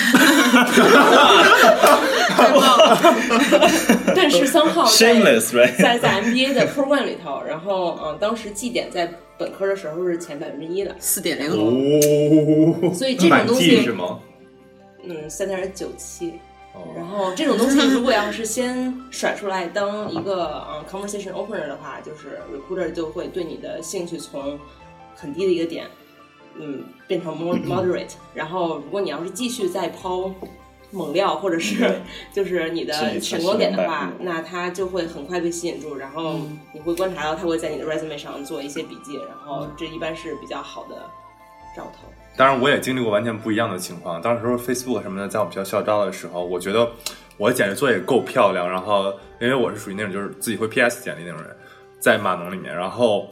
[4.16, 4.90] 但是三号在？
[5.78, 9.08] 在在 MBA 的 program 里头，然后嗯，当时绩点在
[9.40, 14.20] 本科的时候是前百分之一的，四点零，哦，所以这种东西是吗？
[15.02, 16.34] 嗯，三点九七。
[16.94, 24.58] 然哦，后这种东西 如果要是先甩出来当一个嗯 conversation opener 的话，就是 recruiter 就会对你的兴趣从
[25.16, 25.86] 很低的一个点，
[26.56, 28.12] 嗯，变成 more moderate。
[28.34, 30.30] 然后如果你要是继续再抛
[30.90, 32.00] 猛料或者是
[32.32, 36.40] 就是你的闪光点的话，那他就会很快被吸引住，然后
[36.72, 40.96] 你会观察到他会在你的 resume 上做一些笔记，然后这一般是比较好的
[41.76, 42.08] 兆头。
[42.36, 44.22] 当然我也经历过完全不一样的情况。
[44.22, 46.90] 当时 Facebook 什么的，在我们学校校招的时候，我觉得
[47.36, 51.54] 我的简历做得也够漂亮，然后因为我是属于那种就是自己会 PS 简历那种人，
[51.98, 53.28] 在码农里面，然后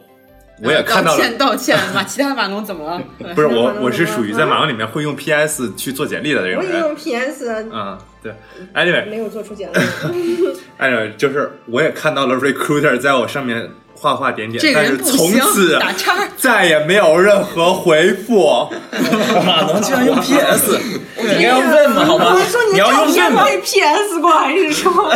[0.62, 1.18] 我也看到了。
[1.18, 3.02] 道歉道歉，马其他码农怎么了？
[3.34, 6.70] 不是我，我是属于在马农里面会用 PS 去做简历的那种人。
[6.70, 8.32] 我也用 PS，嗯，对。
[8.74, 9.78] Anyway，没有做出简历。
[10.78, 18.68] anyway，就是我也看到了 recruiter 在我上面画画点点，这个但是从此打叉再也没有任何回复。
[19.44, 20.78] 马农居然用 PS，
[21.18, 22.60] 你应该要问嘛，好吗我说？
[22.72, 23.44] 你要照用问嘛？
[23.44, 24.92] 片会 PS 过还是说？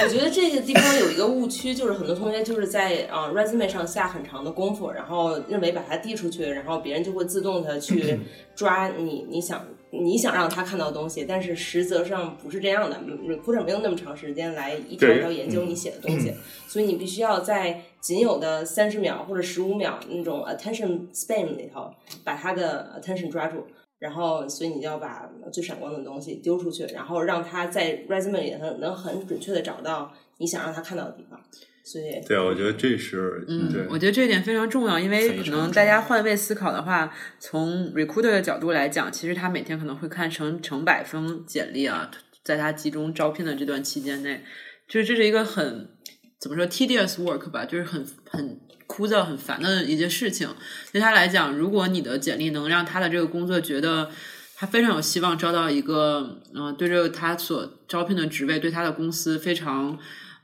[0.00, 8.18] 我觉得这个地方有一个误区，就是很多同学就是在啊、呃 resume 上下很长的功夫，然后认为把它递出去，然后别人就会自动的去
[8.54, 16.32] 抓你你想你想让他看到的东西，但是实则上不是这样的，recruiter 没有那么长时间来一条一条研究你写的东西，
[16.66, 21.92] 所以你必须要在仅有的三十秒或者十五秒那种 attention span 里头
[22.24, 23.66] 把他的 attention 抓住。
[23.98, 31.36] 然后，所以你就要把最闪光的东西丢出去，然后让他在 resume 里头能很准确的找到你想让他看到的地方。
[31.82, 42.08] 所以，对，我觉得这是嗯对，我觉得这一点非常重要，因为可能大家换位思考的话，从 recruiter 的角度来讲，其实他每天可能会看成成百封简历啊，
[42.44, 44.44] 在他集中招聘的这段期间内，
[44.88, 45.90] 就是这是一个很
[46.38, 50.48] 怎么说 tedious work 吧，就是很很枯燥、很烦的一件事情。
[50.90, 54.10] 对他来讲，如果你的简历能让他的这个工作觉得
[54.56, 59.98] 他非常有希望招到一个，嗯、对这个他所招聘的职位，对他的公司非常。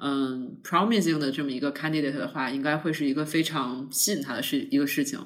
[0.07, 5.19] 嗯，promising 的这么一个 candidate 的话，应该会是一个非常吸引他的事一个事情。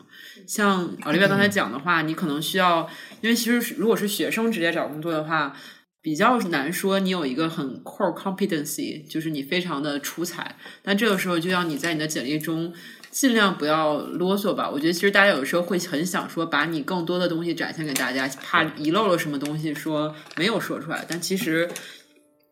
[0.47, 2.89] 像奥利维亚刚才讲的话，你可能需要，
[3.21, 5.57] 因为其实如果是学生直接找工作的话，
[6.01, 10.57] 比较难说你有一个很 core competency，就是你非常的出彩。
[10.83, 12.73] 但这个时候就要你在你的简历中
[13.11, 14.71] 尽量不要啰嗦吧。
[14.71, 21.05] 我觉得其实大家有时候会很想说，把你更多的东西展现给大家，怕遗漏了什么东西，说没有说出来。
[21.09, 21.69] 但其实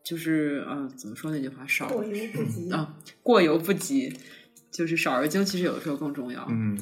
[0.02, 1.64] 就是嗯、呃怎么说那句话？
[1.66, 2.70] 少过犹不及。
[2.72, 4.12] 啊，过犹不及，
[4.72, 6.46] 就是少而精，其实有的时候更重要。
[6.50, 6.76] 嗯，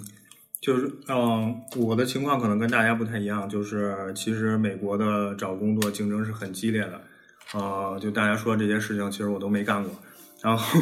[0.65, 7.01] 就是嗯，我的情况可能跟大家不太一样，就是其实美国的找工作竞争是很激烈的，
[7.53, 9.93] 呃，就大家说这些事情，其实我都没干过。
[10.41, 10.81] 然后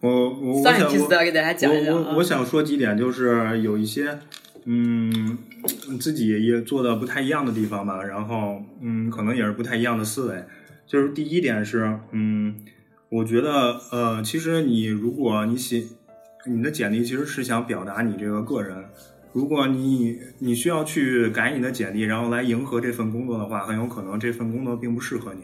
[0.00, 1.08] 我我我想我
[1.68, 4.18] 我我我想说几点，就是有一些
[4.64, 5.38] 嗯
[6.00, 10.44] 自己也做的不太一样的地方吧，然后嗯可能也是不太一样的思维。
[10.88, 12.56] 就是第一点是嗯，
[13.08, 15.84] 我觉得呃，其实你如果你写
[16.46, 18.86] 你的简历其实是想表达你这个个人。
[19.32, 25.42] 如果你你需要去改你的简历，然后来迎合这份工作的话，很有可能这份工作并不适合你。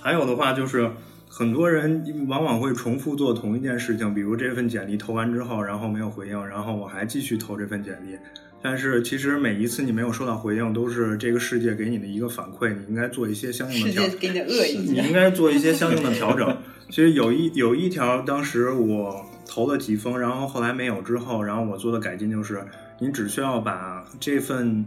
[0.00, 0.90] 还有的话就是，
[1.28, 8.16] 很多人往往会重复做同一件事情，比如这份简历投完之后，然后没有回应，然后我还继续投这份简历。
[8.62, 16.56] 但是其实每一次你没有收到回应，都是这个世界给你的一个反馈，你应该做一些相应的 世调界给你的恶意 你应该做一些相应的调整。
[16.88, 22.62] 其实有一有一条，当时我投了几封，然后后来没有之后，然后我做的改进就是，
[22.98, 24.84] 你只需要把这份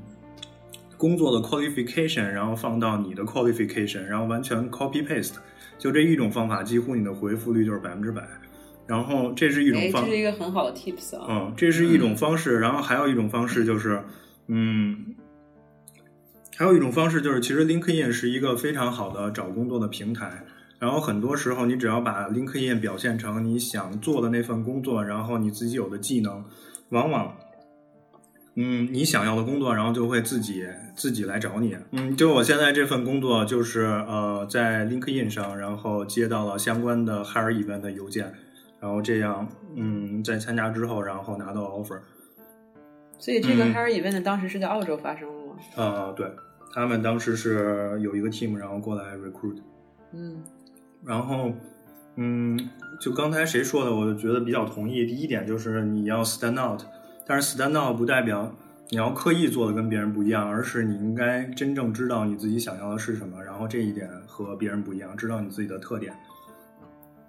[0.98, 5.36] 工作的 qualification，然后放到你的 qualification，然后完全 copy paste，
[5.78, 8.22] 就这一种方法，几乎你的回复率就是百分之百。
[8.86, 11.28] 然后这是一种哎，方这是一个很好的 tips 啊。
[11.30, 14.04] 嗯，这是一种方式，然后还有一种方式就是，
[14.48, 15.16] 嗯，
[16.58, 20.44] 还有一种方式就是，其实 LinkedIn 是一个非常好的找工作的平台。
[20.80, 26.44] 然后很多时候，你只要把 LinkedIn 表现成你想做的那份工作，然后你自己有的技能，
[26.90, 27.36] 往往，
[28.56, 30.66] 嗯，你想要的工作，然后就会自己
[30.96, 31.78] 自己来找你。
[31.92, 38.34] 嗯，就我现在这份工作，就是呃，在 LinkedIn 上，然后接到了相关的 hire event 的邮件。
[38.82, 42.00] 然后这样，嗯，在参加之后，然后拿到 offer。
[43.18, 45.56] 所以这个嗯 Hire Event 当时是在澳洲发生的吗？
[45.76, 46.26] 啊、对
[46.74, 49.58] 他们当时是有一个 team，然后过来 recruit。
[50.14, 50.42] 嗯
[51.06, 51.52] 然后，
[52.16, 55.06] 嗯，就刚才谁说的，我就觉得比较同意。
[55.06, 56.82] 第一点就是你要 stand out，
[57.26, 58.54] 但是 stand out 不代表
[58.90, 66.14] 你要刻意做的跟别人不一样，而是你应该真正知道你自己想要的是什么，然后这一点和别人不一样，知道你自己的特点。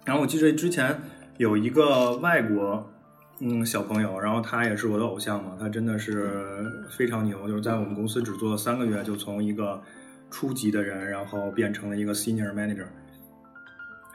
[0.03, 0.99] 然后我记得之前
[1.37, 2.91] 有一个外国
[3.39, 9.81] 嗯小朋友，然后他也是我的偶像嘛，他真的是非常牛，就是在我们公司只做了三个月，就从一个
[10.29, 12.85] 初级的人，然后变成了一个 senior manager。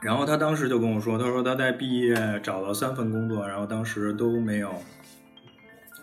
[0.01, 4.71] 然后他当时就跟我说，他说他在毕业找了三份工作，然后当时都没有，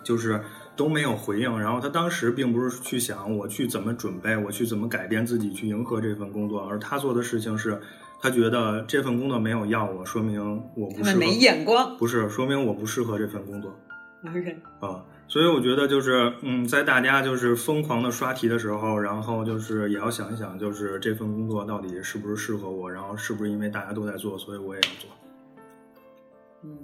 [0.02, 0.40] 就是
[0.74, 1.61] 都没有回应。
[1.61, 7.80] 然后他当时并不是去想我去怎么准备，我去怎么改变自己去迎合这份工作，而他做的事情是，
[8.20, 10.40] 他觉得这份工作没有要我，说明
[10.74, 11.96] 我不适合，他们没眼光。
[11.96, 13.72] 不是说明我不适合这份工作。
[14.26, 15.04] OK，啊，
[15.35, 25.11] 所以我觉得就是，嗯，在大家就是疯狂的刷题的时候，然后就是也要想一想，就是这份工作到底是不是适合我，然后是不是因为大家都在做，所以我也要做。
[26.62, 26.79] 嗯，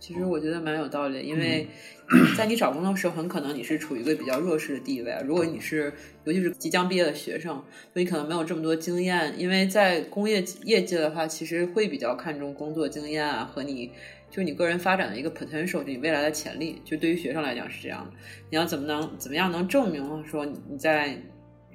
[0.00, 1.68] 其实我觉得蛮有道理的，因为
[2.38, 5.14] 在你找工作的时候，很可能你是处于一个比较弱势的地位。
[5.26, 5.92] 如果你是，
[6.24, 7.54] 尤其是即将毕业的学生，
[7.94, 13.92] 就你可能没有这么多经验，因为在工业业界的话，其实会比较看重工作经验啊和你。
[14.30, 18.12] 就是你个人发展的一个 potential，就你未来的潜力，就对于学生来讲是这样的。
[18.50, 21.16] 你要怎么能怎么样能证明说你在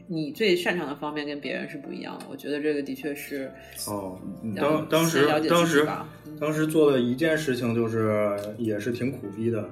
[0.07, 2.25] 你最擅长的方面跟别人是不一样的？
[2.29, 3.51] 我觉得这个的确是
[3.87, 4.19] 哦，
[4.55, 5.87] 要当当时了解当时
[6.39, 9.67] 当时做的一件事情，就是也是挺苦逼的，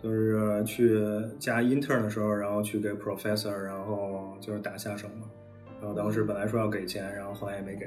[0.00, 1.00] 就是去
[1.38, 5.28] 加 intern 的时候，然后去给 professor，然后就是打下手嘛。
[5.80, 7.86] 然后当时本来说要给钱，然后后来也没给。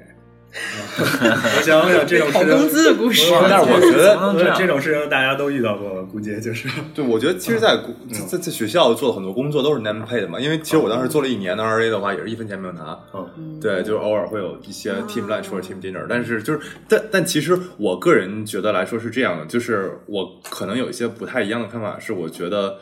[0.97, 7.75] 我想我想这种事情，考工资的故事但是我觉得这种事情大家都遇到过，估计就是 对，我觉得其实在，
[8.09, 12.97] 在在在学校做的很多工作都是 name pay 的嘛，因为其实我当时做了一年的 RA 的话，也是一分钱没有拿。
[13.13, 22.77] 嗯对，就是偶尔会有一些 team lunch 或者 team dinner，但是就是，但但其实我个人觉得来说是这样的，就是我可能有一些不太一样的看法，是我觉得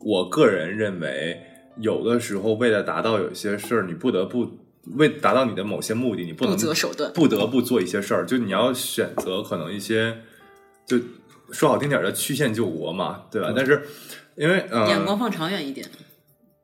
[0.00, 1.40] 我个人认为，
[1.78, 4.46] 有的时候为了达到有一些事儿，你不得不
[4.96, 10.18] 为达到你的某些目的，你不能不择手段不得不做一些事儿，就你要选择可能一些，
[10.86, 10.98] 就
[11.50, 13.52] 说好听点儿的曲线救国嘛，对吧？
[13.56, 13.82] 但是
[14.36, 15.86] 因为呃，眼光放长远一点。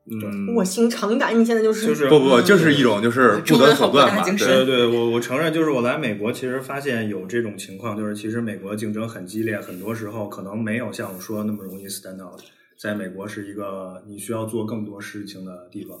[0.03, 12.41] 嗯，卧薪尝胆，你现在就是就是不不，就是一种就是不择手段嘛，对对，我我承认，就是我来美国，其实发现有这种情况，就是其实美国竞争很激烈，很多时候可能没有像我说的那么容易 stand out。
[12.77, 15.97] 在美国是一个你需要做更多事情的地方，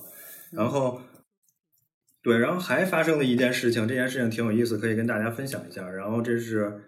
[0.51, 0.99] 然后
[2.23, 5.89] 对，然后还发生了一件事情，这件事情挺有意思，可以跟大家分享一下。
[5.89, 6.81] 然后这是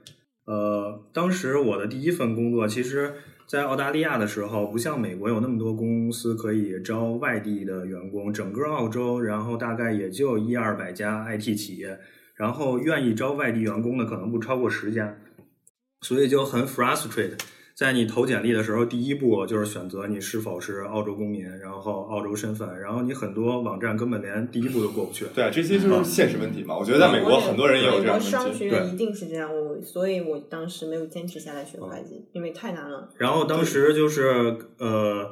[0.45, 3.13] 呃，当时我的第一份工作，其实。
[3.45, 11.99] 在澳大利亚的时候，不像美国有那么多公司可以招外地的员工，整个澳洲，然后大概也就一二百家 IT 企业，
[12.35, 15.17] 然后愿意招外地员工的可能不超过十家，
[16.01, 17.37] 所以就很 frustrate。
[17.75, 25.25] 在你投简历的时候，第一步就是选择你是否是澳洲公民，然后澳洲身份，然后你很多网站根本连第一步都过不去。
[25.33, 26.77] 对啊，这些就是现实问题嘛。
[26.77, 28.65] 我觉得在美国很多人也有这样的问题。
[28.65, 33.09] 院一定是这样，我所以我当时没有坚持下来学会计，因为太难了。
[33.17, 35.31] 然后当时就是呃，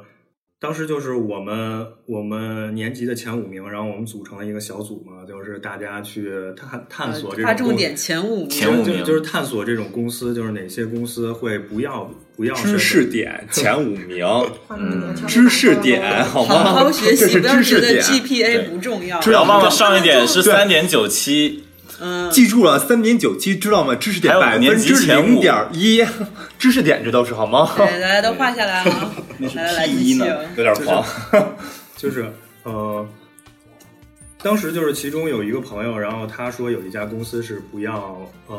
[0.62, 14.24] 当时就是我们我们年级的前五名，然后我们组成了一个小组嘛，就是大家去探探索这种重点前五名，前五名就就是探索这种公司，就是哪些公司会不要不要知识点前五名，
[14.70, 16.72] 嗯知识点好好吗？
[16.74, 18.62] 好学 这习，是不要觉得知识点。
[18.64, 19.20] GPA 不重要。
[19.20, 21.64] 不要忘了上一点是 对三点九七，
[22.04, 23.94] 嗯，记住了，三点九七，知道吗？
[23.94, 26.04] 知识点百分之零点一，
[26.58, 27.72] 知识点这都是好吗？
[27.76, 29.12] 对，大家都画下来啊。
[29.54, 30.26] 来来来，P 一呢。
[30.56, 31.04] 有点黄。
[31.96, 32.26] 就是
[32.64, 33.08] 呃，
[34.42, 38.58] 当时就是其中有一个朋友，然后他说有一家公司是不要呃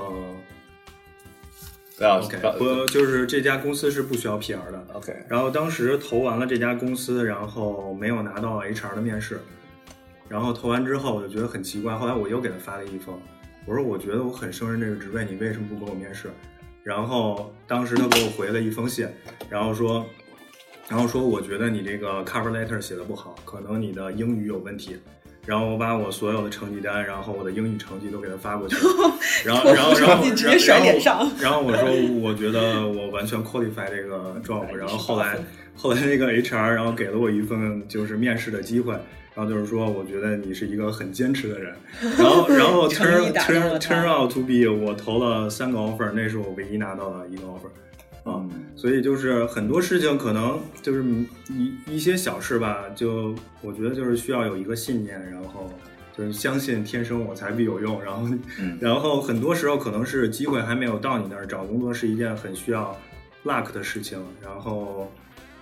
[1.97, 4.85] 不要，OK，不要不就是这家公司是不需要 PR 的。
[4.93, 9.41] OK，然后当时投完了这家公司，然后没有拿到 HR 的面试，
[10.33, 13.15] 然后投完之后我就觉得很奇怪，后来我又给他发了一封，
[13.67, 16.27] 我说我觉得我很胜任这个职位，你为什么不给我面试？
[16.81, 19.07] 然后当时他给我回了一封信，
[19.47, 20.03] 然后说，
[20.89, 24.97] 然后说我觉得你这个 cover letter 写的不好，可能你的英语有问题。
[25.45, 28.83] 然后我把我所有的成绩单，然后我的英语成绩都给他发过去了，
[29.45, 35.37] 然后然后然后你直接甩脸上然后我说我觉得我完全 qualify 这个 job，然后后来
[35.75, 38.95] 后来那个 HR 然后给了我一份就是面试的机会，
[39.35, 41.75] 然后就是说我觉得你是一个很坚持的人，
[42.17, 47.69] 然后然后 turn turn turn out to be 我投了三个 offer，那是我唯一拿到的一个 offer。
[48.23, 48.41] 啊，
[48.73, 51.03] 所以就是很多事情可能就是
[51.49, 55.69] 一一些小事吧，就我觉得就是需要有一个信念，然后
[56.17, 58.25] 就是相信天生我材必有用，然后、
[58.59, 62.97] 嗯然后很多时候可能是机会还没有到你那儿，找工作是一件很需要
[63.43, 65.11] luck 的事情，然后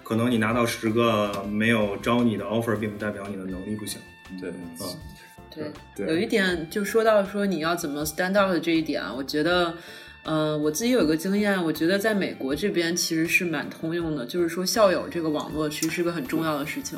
[0.04, 4.00] 可能你拿到十个没有招你的 offer，并不代表你的能力不行。
[4.40, 4.88] 对，啊，
[5.54, 9.74] 对，对有一点就说到说你要怎么 stand out 的这一点啊，我觉得，
[10.24, 16.98] 呃，我自己有一个经验，我觉得在美国这边其实是蛮通用的，就是说校友这个网络其实是个很重要的事情。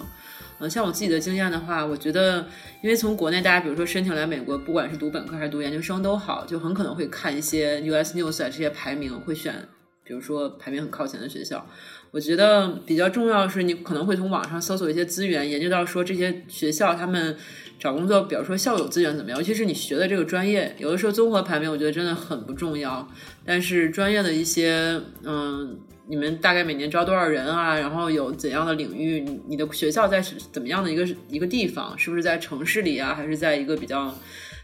[0.60, 2.46] 呃，像我自己的经验的话，我觉得，
[2.84, 9.68] 因为从国内大家比如说申请来美国，不管是读本科还是读研究生都好，就很可能会看一些 US News 啊这些排名，会选
[10.04, 11.66] 比如说排名很靠前的学校。
[12.14, 17.36] 我觉得比较重要的是，你可能会从网上搜索一些资源，研究到说这些学校他们
[17.80, 23.10] 找工作，比如说校友资源怎么样，尤其是你学的这个专业，有的时候综合排名我觉得真的很不重要，
[23.44, 34.16] 但是专业的一些，嗯，你们大概每年招多少人啊，然后有怎样的领域，你的学校在怎么样的一个一个地方，是不是在城市里啊，还是在一个比较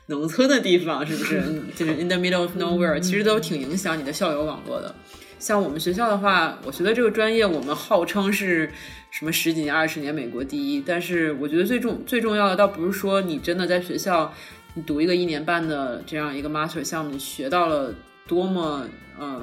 [0.05, 1.41] 农村的地方，是不是
[1.75, 4.93] 就是 in the middle of nowhere，其实都挺影响你的校友网络的。
[5.39, 8.69] 像我们学校的话，我学的这个专业，我们号称是
[9.09, 14.31] 什么十几年、二十年美国第一，但是我觉得最重最重要的，倒不是说你真的在学校
[14.73, 17.95] 你读一个一年半的这样一个 master 项目，你学到了
[18.27, 18.85] 多么
[19.17, 19.41] 呃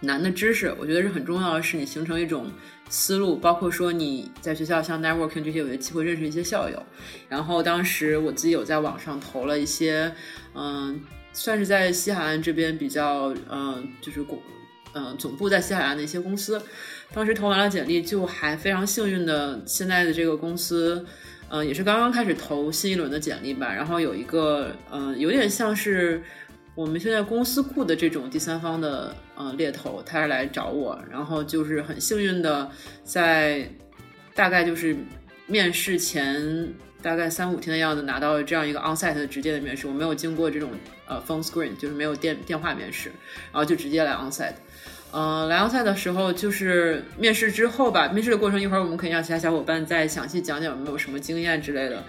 [0.00, 2.50] 难的知识，我觉得是很重要的是你形成一种
[2.88, 6.82] 思路，包括说你在学校像 networking 这些，有机会认识一些校友。
[7.28, 10.12] 然后当时我自己有在网上投了一些，
[10.54, 11.00] 嗯、
[11.32, 14.40] 算是在西海岸这边比较，嗯、就是广
[14.92, 15.02] 公。
[15.04, 16.62] 嗯，总部在西海岸的一些公司，
[17.14, 21.04] 当时投完了简历，就还非常幸运的，现在的这个公司，
[21.48, 23.72] 嗯、也是刚刚开始投新一轮的简历吧。
[23.72, 26.22] 然后有一个，嗯、有点像是
[26.74, 32.70] 我们现在公司雇的这种第三方的，呃，猎头，他是来找我，然后就是很幸运的，
[33.02, 33.66] 在
[34.34, 34.94] 大概就是
[35.46, 36.70] 面试前
[37.00, 40.70] 大概三五天的样子，拿到了这样一个 onsite 的直接的面试，我没有经过这种
[41.06, 43.08] 呃 phone screen，就是没有电电话面试，
[43.50, 44.52] 然后就直接来 onsite。
[45.12, 52.02] 呃，来奥赛的时候就是面试之后吧，面试的过程一会儿我们可以让其他小伙伴再详细讲讲有没有什么经验之类的。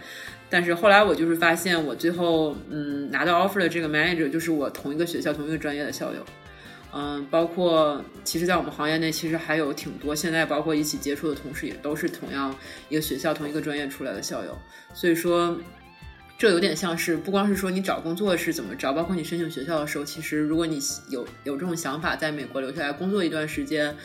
[0.50, 6.26] 但是后来我就是发现，我最后嗯拿到 offer 的这个 manager 就是我同一个学校同一个专业的校友。
[6.96, 12.56] 嗯，包括其实，在我们行业内，其实还有挺多现在包括一起接触的同事，也都是同样
[12.88, 14.56] 一个学校同一个专业出来的校友。
[14.94, 15.58] 所以说，
[16.38, 20.80] 这有点像是不光是说你找工作是怎么找，包括你申请学校的时候，其实如果你
[21.10, 23.96] 有有这种想法，在美国留下来工作一段时间，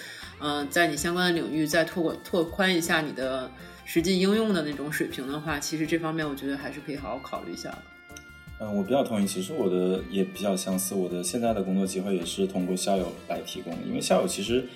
[0.40, 3.50] 嗯、在你相关的领域再拓广拓宽一下你的
[3.84, 7.78] 实际应用的那种水平的话，其实这方面我觉得还是可以好好考虑一下的。
[8.60, 9.26] 嗯，我比较同意。
[9.26, 13.78] 其实我的也比较相似，我的现在的工作机会也是通过校友来提供的。
[13.86, 14.66] 因为校友其实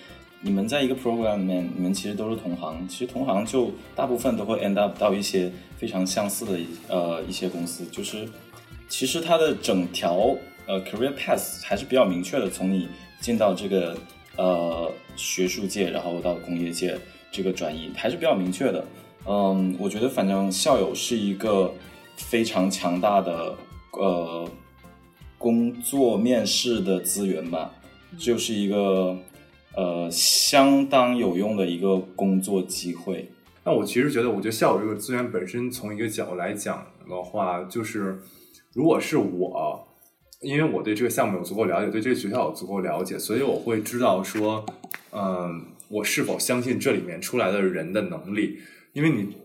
[0.45, 8.29] 你们在一个 program 里面，你们其实都是同行，其实同行就大部分都会 end up 到一些非常相似的一呃一些公司，就是
[8.89, 10.37] 其实它的整条
[10.67, 12.89] 呃 career path 还是比较明确的，从你
[13.21, 13.97] 进到这个
[14.37, 16.99] 呃学术界，然后到工业界
[17.31, 18.85] 这个转移还是比较明确的。
[19.25, 21.73] 嗯，我觉得反正校友是一个
[22.17, 23.55] 非常强大的
[23.93, 24.51] 呃
[25.39, 27.73] 工作面试的资源吧，
[28.19, 29.17] 就是一个
[29.77, 33.31] 呃相当有用的一个工作机会。
[33.65, 38.19] 那我其实觉得，我觉得校友这个资源本身，从一个角度来讲的话，就是
[38.75, 39.87] 如果是我，
[40.41, 44.67] 因为我对这个项目有足够了解，对这个学校有足够了解，所以我会知道说，
[45.13, 48.59] 嗯，我是否相信这里面出来的人的能力，
[48.95, 49.37] 因为你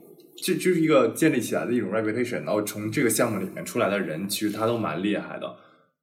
[0.43, 5.55] 这就是一个建立起来的一种 reputation，然后从这个项目里面出来的人，其实他都蛮厉害的。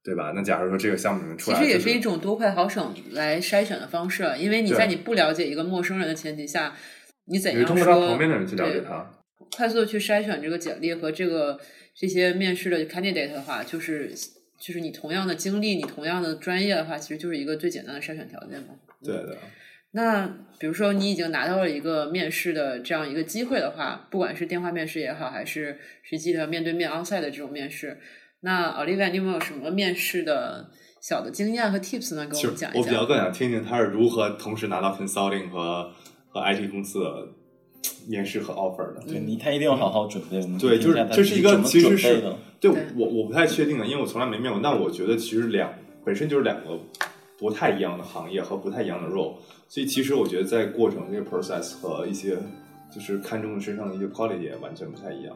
[0.05, 0.33] 对吧？
[0.35, 6.75] 那假如说这个项目里面出来，其实也是一种多快好省来筛选的方式，因为你在你不了解一个陌生人的前提下，
[7.25, 9.11] 你怎你样通过旁边的人去了解他。
[9.57, 11.59] 快速的去筛选这个简历和这个
[11.95, 14.13] 这些面试的 candidate 的话，就是
[14.59, 18.75] 就是你同样的经历，你同样的专业的话，其实就是一个最简单的筛选条件嘛。
[19.03, 19.37] 对的，
[19.91, 20.27] 那
[20.59, 27.97] 比如说你已经拿到了一个面试的这样一个机会的话，不管是电话面试也好，还是实际的面对面 onsite 的这种面试，
[28.45, 30.69] 那 Olivia，你有没有什么面试的
[31.01, 32.27] 小的经验和 tips 呢？
[32.27, 33.03] 跟我讲一我比较。
[33.03, 35.91] 更想听听他是如何同时拿到 consulting 和
[36.29, 37.27] 和 IT 公司的
[38.07, 39.01] 面试和 offer 的。
[39.07, 40.39] 对你他一定要好好准备。
[40.43, 44.61] 我们对，就是这是一个其实是的对对我我不太确定的，因为我从来没面过。
[44.63, 45.73] 但我觉得其实两
[46.03, 46.79] 本身就是两个
[47.39, 49.37] 不太一样的行业和不太一样的 role，
[49.67, 52.37] 所以其实我觉得在过程这个 process 和一些
[52.93, 55.35] 就是看中身上的一些 quality 也完全不太一样。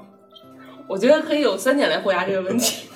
[0.90, 2.90] 我觉得可以有三点来回答这个问题。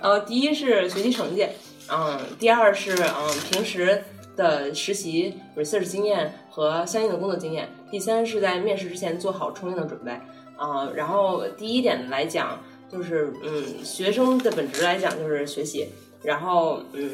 [0.00, 1.46] 呃，第一是学习成绩，
[1.88, 4.02] 嗯，第二是嗯平时
[4.36, 10.10] 的实习 research 经验和相应的工作经验，第三是在面试之前做好充分的准备。
[10.56, 12.60] 啊、然后第一点来讲，
[12.90, 15.86] 就是嗯，学生的本质来讲就是学习，
[16.20, 17.10] 然后嗯。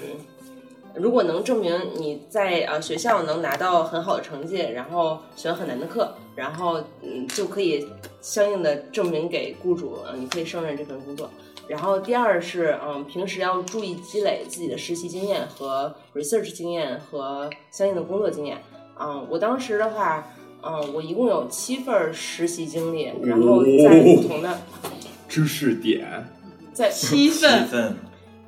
[0.94, 7.86] 如果能证明你在呃学校能拿到很好的成绩，然后选很难的课，然后嗯就可以
[8.20, 11.30] 相应的证明给雇主，呃你可以胜任这份工作。
[11.68, 18.58] 然后第二是，嗯，平时要注意积累自己的实习经验和 research 经验和相应的工作经验。
[18.98, 20.26] 嗯，我当时的话，
[20.62, 24.58] 嗯，我一共有七份实习经历，然后在不同的
[25.28, 26.26] 知识点，
[26.72, 27.92] 在七气份，氛，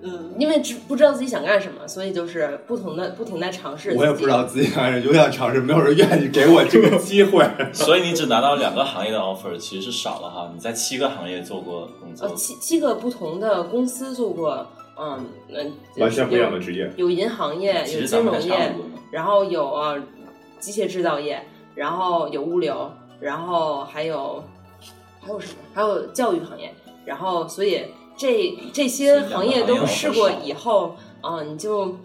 [0.04, 3.94] 嗯，因为知不知道自己想干什么，所以就是不同的不停在尝试。
[3.96, 4.44] 我也不知道。
[4.44, 7.48] 自己干什么，有点尝试，没有人愿意给我这个机会。
[7.72, 10.50] 所以你只拿到两个行业的 offer，其实是少了哈。
[10.52, 14.66] 你在七个行业做过工作呃，，七七个不同的公司做过，
[14.98, 16.92] 嗯嗯，完全不一样的职业。
[16.96, 18.74] 有银行业，有金融业。
[19.12, 20.02] 然后有呃
[20.58, 21.40] 机械制造业，
[21.74, 22.90] 然后有物流，
[23.20, 24.42] 然后还有
[25.20, 25.54] 还有什么？
[25.74, 26.74] 还有教育行业。
[27.04, 27.82] 然后所以
[28.22, 31.96] 这这些行业都试过以后，啊、你就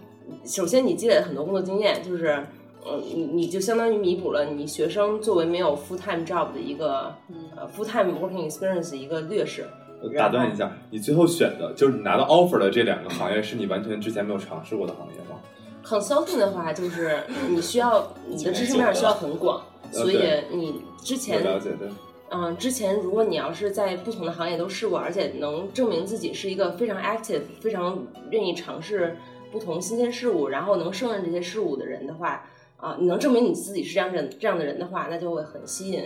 [0.44, 2.44] 首先你积累了很多工作经验，就是。
[2.80, 7.12] 呃，你你就相当于弥补了你学生作为没有 full time job 的一个、
[7.56, 9.66] 呃 full time working experience 的一个劣势。
[10.00, 15.38] 我打断一下，你最后选的就是你拿到 offer 的这两个行业，是你完全之前没有尝试过的行业吗
[15.84, 17.18] ？consulting 的话，就是
[17.50, 19.60] 你需要你的知识面需要很广，
[19.92, 20.18] 所以
[20.52, 21.90] 你之我前了解的。
[22.30, 29.16] 嗯，之前如果你要是在不同的行业都试过，而且能证明自己是一个非常 active、非常愿意尝试
[29.50, 32.44] 不同新鲜事物，然后能胜任这些事物的人的话，
[32.76, 36.02] 啊、你能证明你自己是这样人这样的人的话，那就会很吸引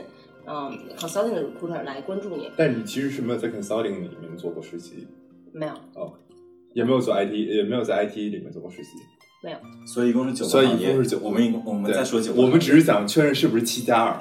[0.46, 2.50] 嗯 consulting 的 recruiter 来关注你。
[2.56, 5.08] 但你其实是没有在 consulting 里面做过实习，
[5.52, 6.12] 没有哦，
[6.72, 8.90] 也没有做 IT，也没有在 IT 里面做过实习。
[9.42, 14.16] 没有所以一共是九所以个行业，一共是九我们一共我们对再说九个行业，我们只是想确认是不是七加二。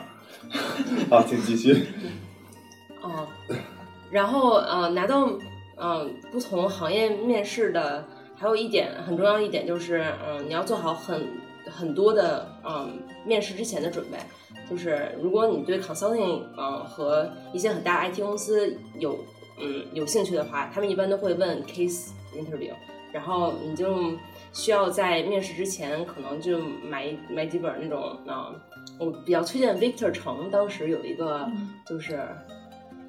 [1.10, 1.88] 好，请继续。
[3.02, 3.28] 哦，
[4.12, 5.40] 然后呃，拿到嗯、
[5.78, 11.28] 呃不同行业面试的，还有一点很重要一点就是，嗯、你要做好很
[11.66, 14.18] 很多的嗯、面试之前的准备。
[14.70, 19.18] 就是如果你对 consulting 嗯、和一些很大 IT 公司有
[19.60, 22.72] 嗯有兴趣的话，他们一般都会问 case interview，
[23.12, 24.12] 然后你就
[24.54, 28.54] 需要在面试之前可能就买买几本那种嗯。
[28.98, 31.50] 我比较推荐 Victor 城，当时有一个
[31.88, 32.20] 就是，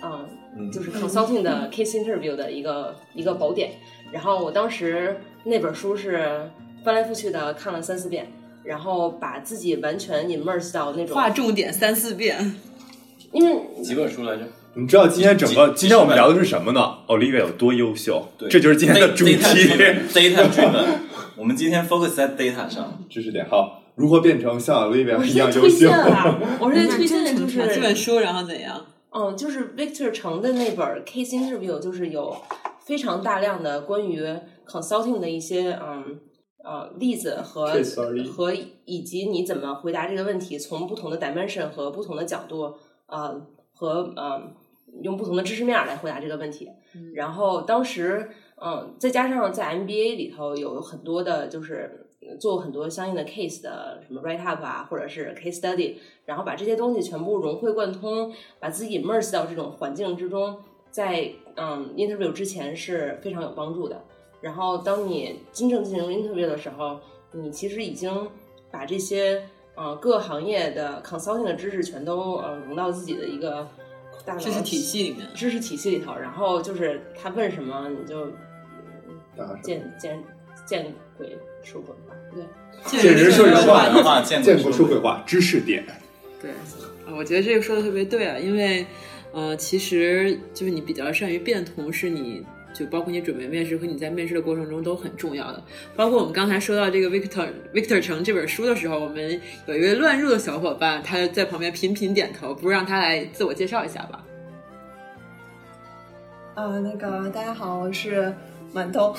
[0.02, 3.72] 嗯，就是 consulting 的 case interview 的一个一个宝典。
[4.10, 6.50] 然后我当时那本书是
[6.84, 8.30] 翻来覆去的看了三四遍，
[8.62, 12.54] 然后把自己完全 immerse 到那种，划重点三四遍。
[13.32, 14.42] 因为几本书来着？
[14.74, 18.26] 你知道今天整个今天我们聊的是什么呢？Olivia 有多优秀？
[18.38, 19.36] 对，这就是今天的主题。
[19.36, 20.84] data driven。
[21.36, 23.04] 我们今天 focus 在 data 上。
[23.10, 25.90] 知识点好，如何变成像我是一样在推优秀荐？
[25.90, 28.86] 啊，我是在推荐的就是这本，书，然后怎样？
[29.10, 32.34] 嗯，就是 Victor 成的那本 case interview，就是有
[32.86, 34.24] 非常大量的关于
[34.66, 36.18] consulting 的一些嗯
[36.64, 37.70] 呃例子和
[38.34, 38.54] 和
[38.86, 42.74] 以及你怎么回答这个问题，从不同的 dimension 和不同的角度
[43.06, 44.40] 呃和呃
[45.02, 46.68] 用不同的知识面儿来回答这个问题。
[47.14, 52.01] 然后当时嗯，再加上在 MBA 里头有很多的就是
[52.38, 60.58] 做很多相应的 case 的什么 write up 啊，或者是 case study，然后把这些东西全部融会贯通，把自己 immerse 到这种环境之中，
[60.90, 64.02] 在嗯 interview 之前是非常有帮助的。
[64.40, 66.98] 然后当你真正进行 interview 的时候，
[67.32, 68.28] 你其实已经
[68.70, 69.42] 把这些
[69.74, 73.68] 呃各行业的 consulting 的知识全都呃融到自己的一个
[74.24, 75.28] 大脑知识体系里面。
[75.34, 78.26] 知识体系里头，然后就是他问什么你就
[79.62, 80.22] 见见
[80.66, 82.44] 见鬼说鬼话，对。
[82.84, 85.84] 见人说人话人话见见过说鬼话，知识点。
[86.40, 86.50] 对，
[87.06, 88.84] 呃我觉得这个说的特别对啊，因为
[89.32, 95.62] 呃，其实就是你比较善于变通，是你就包括你准备面试和你在面试的过程中都很重要的。
[95.94, 104.24] 包括我们刚才说到这个 Victor Victor 城这本书的时候，我们有一位乱入的小伙伴，他在旁边频频点头，不如让他来自我介绍一下吧？
[106.56, 108.34] 呃，那个大家好，我是
[108.74, 109.14] 馒头，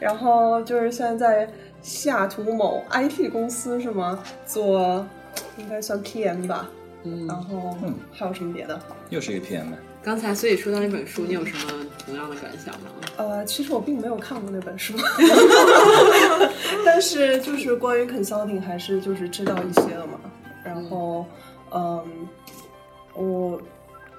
[0.00, 1.52] 然后就是现在在
[1.82, 4.18] 西雅图某 IT 公司是吗？
[4.44, 5.06] 做
[5.56, 6.68] 应该算 PM 吧，
[7.04, 7.76] 嗯然后
[8.12, 8.78] 还有什么别的？
[9.10, 9.64] 又是一个 PM，
[10.02, 11.72] 刚才所以说到那本书，你有什么
[12.04, 12.90] 同样的感想吗？
[13.16, 14.94] 呃，其实我并没有看过那本书，
[16.84, 20.20] 但是就是关于 consulting 还是就是知道一些了嘛。
[20.64, 21.24] 然后，
[21.72, 22.04] 嗯，
[23.14, 23.60] 我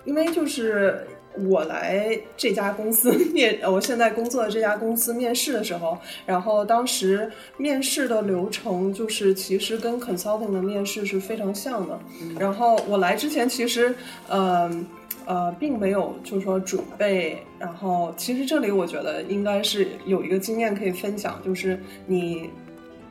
[0.05, 1.05] 因为就是
[1.45, 11.99] 我来这家公司面， 呃我现在工作的这家公司面试的时候，然后当时面试的流程就是其实跟 consulting 的面试是非常像的。
[12.39, 13.93] 然后我来之前其实，
[14.29, 14.85] 嗯、
[15.25, 22.49] 呃，并没有就是说准备，然后其实这里我觉得应该是有一个经验可以分享，就是你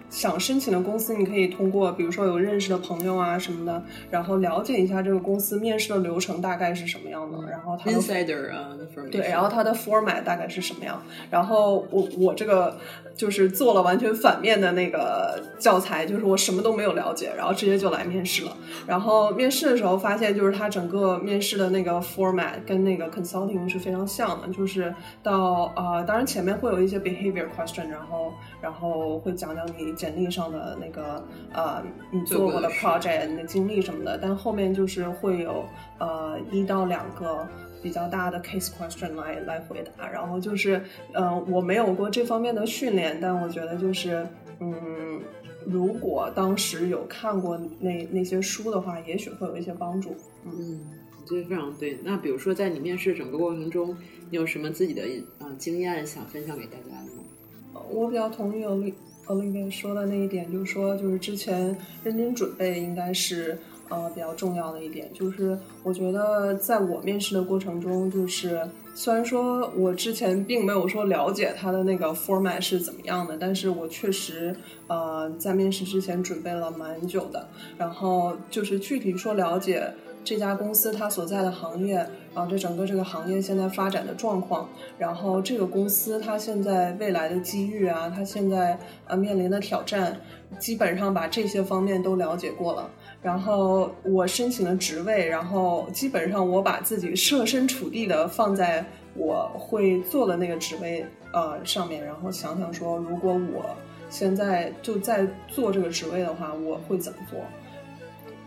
[0.09, 8.71] 想申请的公司，你可以通过比如说有认识的朋友啊什么的，然后了解一下这个公司面试的流程大概是什么样的，然后它的 Insider 啊
[9.11, 11.03] 对，然后它的 format 大概是什么样？
[11.31, 12.79] 然后我我这个
[13.15, 18.57] 就是做了完全反面的那个教材，就是我什么都没有了解，然后直接就来面试了。
[18.87, 31.83] 然后面试的时候发现，就是它整个面试的那个 format 跟那个 consulting 是非常像的，就是到呃，当然前面会有一些 behavior question，然后然后会讲讲你简历上的那个呃
[32.13, 35.65] 你做过的 project、你的经历什么的，但后面就是会有
[35.99, 37.45] 呃一到两个。
[37.83, 40.83] 比较大的 case question 来来回答，然后就是，
[41.13, 44.27] 呃，我没有过这方面的训练，但我觉得就是，
[44.59, 45.21] 嗯，
[45.65, 50.17] 如果当时有看过那那些书的话，也许会有一些帮助。
[50.45, 50.81] 嗯，
[51.21, 51.97] 我觉得非常对。
[52.03, 53.97] 那比如说，在你面试整个过程中，
[54.31, 55.03] 你有什么自己的
[55.39, 57.83] 呃经验想分享给大家的吗？
[57.89, 58.95] 我比较同意 Oli
[59.27, 63.59] Olivia 说的那一点，就是说，就是之前认真准备应该是
[63.89, 65.11] 呃比较重要的一点。
[65.13, 68.61] 就是我觉得在我面试的过程中，就是
[68.95, 74.57] 虽然说我之前并没有说了解它的那个 format 是怎么样的，但是我确实
[74.87, 77.49] 呃在面试之前准备了蛮久的。
[77.77, 79.93] 然后就是具体说了解
[80.25, 82.05] 这家公司它所在的行业，
[82.37, 84.69] 啊，对整个这个行业现在发展的状况，
[84.99, 90.15] 然后这个公司它现在未来的机遇啊，它现在呃面临的挑战，
[90.59, 92.91] 基本上把这些方面都了解过了。
[93.23, 98.85] 然后我申请的职位，然后基本上我把自己设身处地的放在
[99.15, 103.65] 我会做的那个职位呃上面，然后想想说，如果我
[104.11, 107.41] 现在就在做这个职位的话，我会怎么做？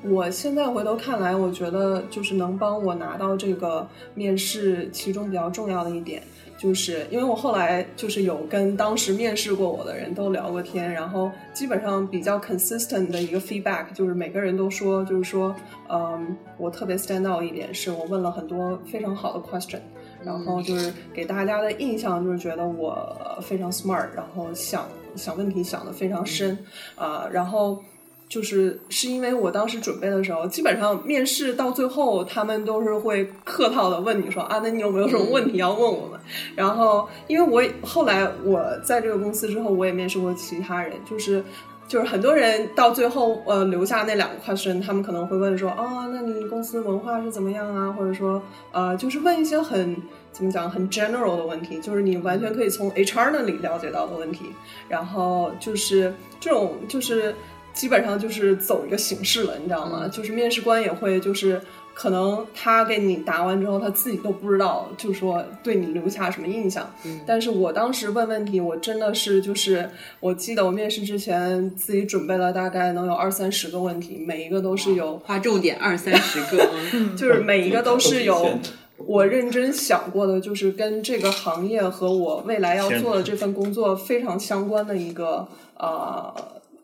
[0.01, 3.85] 我现在回头看来，我觉得就是能帮我拿到这个
[4.15, 6.23] 面试，其中比较重要的一点，
[6.57, 15.53] 就是因为我后来就是有跟当时面试过我的人都聊过天，然后基本上比较 consistent 的一个 feedback 就是每个人都说，就是说，
[15.89, 19.81] 嗯，我特别 stand out 一点是我问了很多非常好的 question，
[20.23, 26.57] 然后就是给大家的印象就是觉得我非常 smart，然后想想问题想得非常深，
[26.95, 27.83] 啊、然后。
[28.29, 36.19] 就是是因为我当时准备的时候，基本上面试到最后，他们都是会客套的问你说啊，那你有没有什么问题要问我们？
[36.55, 41.43] 然后，因为我后来我在这个公司之后，我也面试过其他人，就是
[41.87, 47.91] 就是很多人到最后呃留下那两个 question，他们可能会问说啊，那你公司文化是怎么样啊？
[47.91, 48.39] 或者说
[48.71, 49.97] 呃，就是问一些很
[50.31, 54.51] 怎么讲很 general 的问题，就是你完全可以从 HR 那里了解到的问题。
[54.87, 57.33] 然后就是这种就是
[57.73, 60.07] 基本上就是走一个形式了，你知道吗？
[60.07, 61.61] 就是面试官也会就是。
[61.91, 66.89] 可能他给你答完之后，他自己都不知道，就是说对你留下什么印象。
[67.25, 69.89] 但是我当时问问题，我真的是就是，
[70.21, 78.57] 我记得我面试之前自己准备了大概能有二三十个问题，每一个都是有划重点二三十个，嗯 就是每一个都是有
[78.95, 85.45] 我认真想过的，就是跟这个行业和我未来要做的这份工作非常相关的一个
[85.75, 86.33] 呃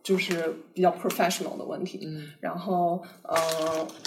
[0.04, 2.02] 就是比较 professional 的问题。
[2.04, 3.36] 嗯然后，呃，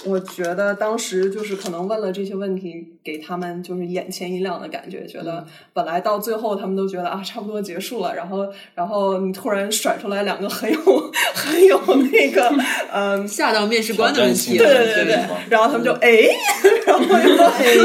[0.05, 10.79] 我觉得当时就是可能问了这些问题，给他们就是眼前一亮的感觉，觉得本来到最后他们都觉得啊，差不多结束了，然后，然后你突然甩出来两个很有
[11.35, 11.77] 很有
[12.11, 12.49] 那个，
[12.93, 16.29] 嗯、 吓到面试官的问题，对对对然后他们就哎，
[16.85, 17.75] 然后就哎，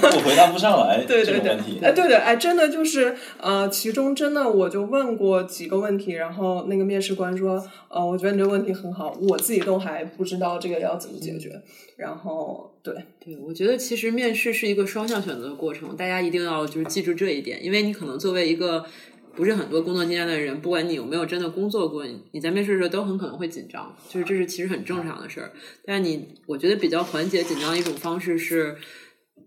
[0.00, 1.80] 然后我回答不上来对对对这种问题，。
[1.82, 11.50] 哎，对对，哎，真的就是，呃，其中真的我就问过几个问题，然后那个面试官说，呃，我觉得你这个问题很好，我自己都还不知道这个要怎么解决。
[11.96, 18.86] 然后，对，对，我觉得其实面试是一个双向选择的过程，大家一定要就是记住这一点，因为你可能作为一个
[19.34, 25.50] 不是很多工作经验的人，不管你有没有真的工作过，你你在面试的时候都很可能会紧张，就是这是其实很正常的事儿。
[25.84, 28.76] 但是你，我觉得比较缓解紧张的一种方式是，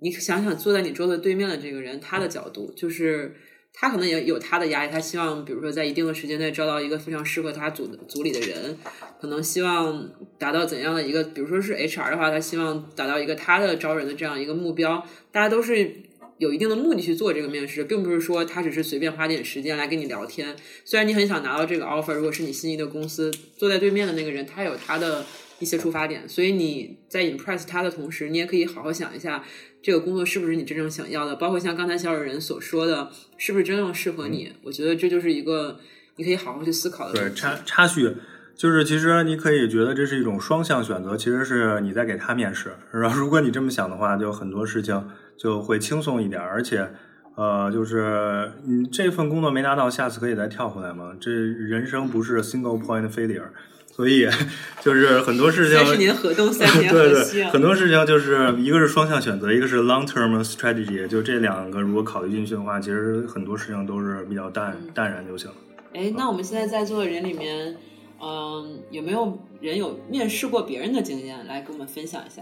[0.01, 3.35] 你想想坐在你桌子对面的这个人，他的角度，就是
[3.73, 8.77] 他可能也有他的压力，他希望比如说在一定的时间内招到一个非常适合他组的组里的人，
[9.19, 15.91] 可能希望达到怎样的一个，比如说是 HR 的话，他希望达到一个他的招人的这样一个目标，大家都是
[16.37, 20.55] 有一定的目的去做这个面试，并不是说他只是随便花点时间来跟你聊天。
[20.85, 25.25] 虽然你很想拿到这个 offer，如果是你心仪的公司，坐在对面的那个人他有他的
[25.63, 29.43] 一些出发点，所以你在 impress 他的同时，你也可以好好想一下。
[29.81, 31.35] 这个工作是不是你真正想要的？
[31.35, 34.51] 包括像刚才小主人所说的，是不是真正适合你？
[34.61, 35.79] 我觉得这就是一个
[36.17, 37.33] 你可以好好去思考的对。
[37.33, 38.15] 插插叙，
[38.55, 42.73] 就是其实你可以觉得这是一种双向选择，其实是你在给他面试。
[42.91, 46.89] 然后如果你这么想的话，就很多事情就会轻松一点，而且。
[47.35, 51.17] 呃，就是你这份工作没拿到，下次可以再跳回来嘛。
[51.19, 53.47] 这人生不是 single point failure，
[53.95, 54.27] 所以
[54.81, 57.51] 就是很多事情三十年河东，三年对对，河西啊。
[57.51, 65.55] 很多事情就是一个是双向选择，一个是 long term strategy，就这两个如果考虑进去的话，其实很多事情都是比较淡淡然就行了。
[65.93, 67.77] 哎，那我们现在在座的人里面，
[68.19, 71.45] 嗯，有没有人有面试过别人的经验？
[71.45, 72.41] 来跟我们分享一下。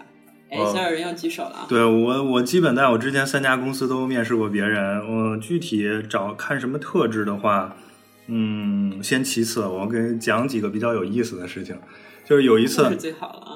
[0.49, 1.65] 哎，哦小有人要举手了啊。
[1.67, 4.99] 对我，我基本在我之前三家公司都面试过别人。
[4.99, 7.75] 我具体找看什么特质的话，
[8.33, 11.77] 嗯，先其次，我给讲几个比较有意思的事情。
[12.23, 13.51] 就是有一次最好了啊。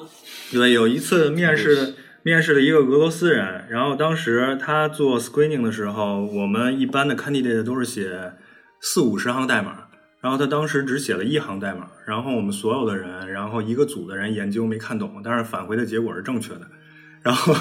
[0.51, 8.33] 对，有一次面试面试了一个俄罗斯人，然后当时他做 screening 的时候，我们一般的 candidate 都是写
[8.81, 9.87] 四五十行代码，
[10.19, 16.67] 然后他当时只写了一行代码，然后我们所有的人，然后一个组的人研究没看懂，但是返回的结果是正确的。
[17.25, 17.55] 然后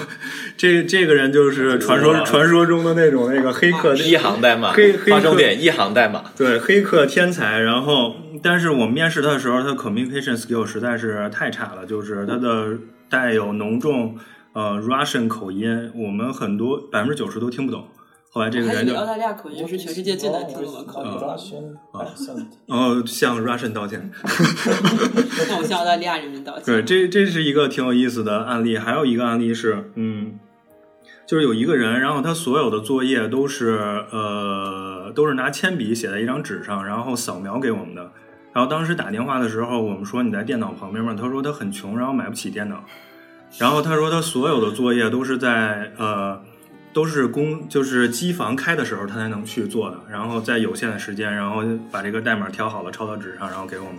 [0.59, 6.23] 这这个人就是传说哇传说中的那种那个黑客一行代码黑黑，重点，一行代码。
[6.37, 7.61] 对，黑客天才。
[7.61, 12.77] 然后，但是我们面试他的时候，他的 communication skill 实在是太差了，就是他的
[13.09, 14.19] 带有浓重
[14.53, 17.89] 呃 Russian 口音，我们很多百分之九十都听不懂。
[18.35, 21.11] 后来这个人就澳大利亚口音是全世界最难听的口音。
[22.67, 24.11] 然后向 Russian 道歉。
[25.49, 26.65] 那 我向澳大利亚人民道歉。
[26.65, 28.77] 对，这这是一个挺有意思的案例。
[28.77, 30.37] 还有一个案例是，嗯，
[31.29, 33.79] 就是有一个人，然后他所有的作业都是
[34.11, 38.11] 呃都是拿铅笔写在一张纸上，然后扫描给我们的。
[38.53, 41.15] 然后当时打电话的时候，我们说你在电脑旁边吗？
[41.17, 42.83] 他说他很穷，然后买不起电脑。
[43.59, 46.43] 然后他说他所有的作业都是在呃
[46.95, 53.97] 都是工就是机房开的时候他才能去做的，然后在有限的时间，然后把这个代码调好了抄到纸上，然后给我们。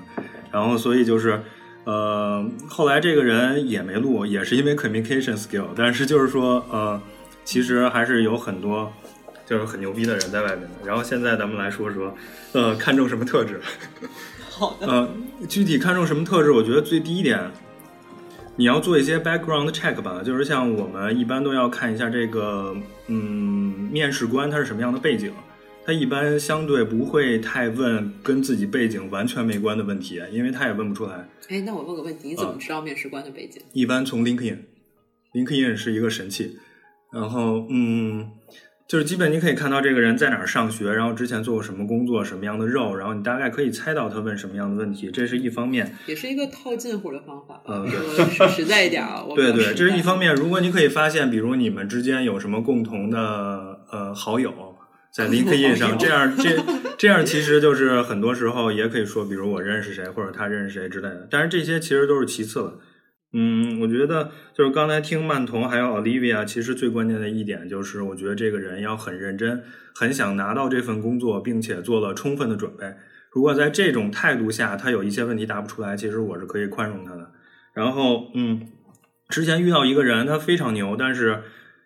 [0.52, 1.40] 然后所以就是
[1.84, 7.00] 呃后来这个人也没录， 也是因为 communication skill，但是就是说呃
[7.44, 8.92] 其实还是有很多。
[9.48, 12.12] 就是很牛逼的人在外面的，然后现在咱们来说说，
[12.54, 13.62] 呃，看重什么特质？
[14.50, 14.88] 好的。
[14.88, 15.08] 呃，
[15.48, 16.50] 具体看重什么特质？
[16.50, 17.40] 我觉得最第一点，
[18.58, 22.76] 你要做一些 background check 吧，就是像我们一般都要看一下这个，
[23.08, 25.32] 嗯，面试官他是什么样的背景，
[25.86, 31.28] 他一般相对不会太问跟自己背景完全没关的问题，因为他也问不出来。
[31.50, 33.62] 哎，那我问个问题，你怎么知道面试官的背景？
[33.74, 36.58] 一般从 LinkedIn，LinkedIn 是一个神器，
[37.12, 38.32] 然后嗯。
[38.88, 45.96] 就是基本你可以看到这个人在哪儿上学，然后之前做过什么工作，什么样的肉，然后你大概可以猜到他问什么样的问题，这是一方面。
[46.06, 47.62] 也是一个套近乎的方法吧。
[47.68, 50.36] 嗯说实实在一点啊，我对对，这是一方面。
[50.36, 54.54] 如果你可以发现，比如你们之间有什么共同的呃好友，
[55.12, 56.64] 在 LinkedIn 上，这样 这
[56.96, 61.28] 这样其实就是很多时候也可以说，比如我认识谁或者他认识谁之类的。
[61.32, 62.80] 但是这些其实都是其次了。
[63.38, 69.62] 嗯，我觉得就是刚才听曼童还有 Olivia，其实最关键的一点就是，我觉得这个人要很认真，
[69.94, 72.96] 很想拿到这份工作，并且做了充分的准备。
[73.32, 77.30] 如果在这种态度下，他有一些问题答不出来，其实我是可以宽容他的。
[77.74, 78.70] 然后，嗯，
[79.28, 81.42] 之前遇到一个人，他非常牛，但是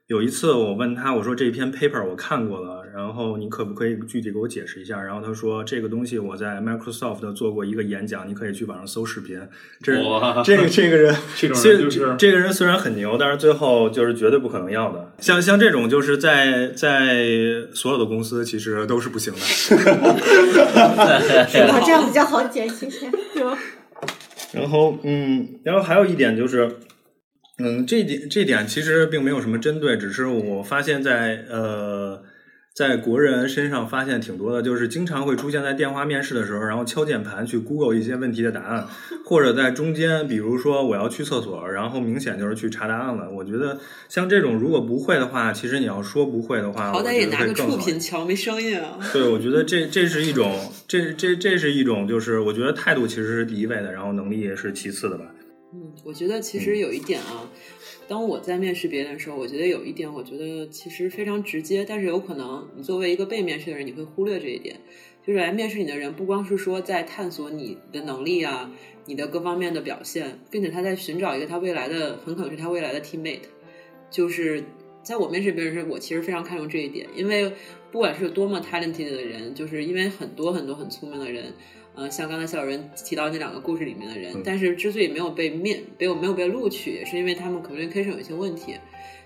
[0.06, 5.02] 有一次我问他，我说这篇 paper 我看过了，然后你可不可以具体给我解释一下？
[5.02, 9.40] 然后他说这个东西我在 Microsoft 做过一个演讲，你可以去网上搜视频。
[9.82, 15.14] 这哇这个这个人， 这种人就是这个人虽然很牛，但是最后就是绝对不可能要的。
[15.20, 17.26] 像像这种就是在在
[17.74, 19.40] 所有的公司其实都是不行的。
[20.82, 23.58] 啊，这样比较好解其实对吧？
[24.52, 26.78] 然后，嗯，然后还有一点就是，
[27.60, 32.24] 嗯，这一点这一点其实并没有什么针对，只是我发现在呃，
[32.80, 38.88] 在国人身上发现挺多的，就是经常会出现在电话面试的时候，然后敲键盘去 Google 一些问题的答案，
[39.26, 43.30] 或者在中间，比如说我要去厕所，然后明显就是去查答案了。
[43.30, 43.78] 我觉得
[44.08, 48.98] 像这种如果不会的话，其实你要说不会的话，好歹也拿个触屏敲，没声音啊。
[49.12, 50.50] 对，我觉得这这是一种，
[50.88, 55.26] 这这这是一种，就是我觉得态度其实是第一位的，然后能力也是其次的吧。
[55.74, 57.44] 嗯，我觉得其实有一点啊，
[58.10, 64.78] 当我在面试别人的时候，我觉得有一点，我觉得其实非常直接，但是有可能你作为一个被面试的人，你会忽略这一点。
[65.24, 68.72] 就是来面试你的人，不光是说在探索你的能力啊，
[69.06, 73.42] 你的各方面的表现，并且他在寻找一个他未来的，很可能是他未来的 teammate。
[74.10, 74.64] 就是
[75.04, 77.54] 在我面试别人时，我其实非常看重这一点，因为
[77.92, 81.54] 不管是多么 talented 的人，就是因为很多很多很聪明的人，
[82.00, 88.76] 呃，像刚才小人提到那两个故事里面的人，但是之所以没有被面，没有没有被录取，也是因为他们 communication 有一些问题。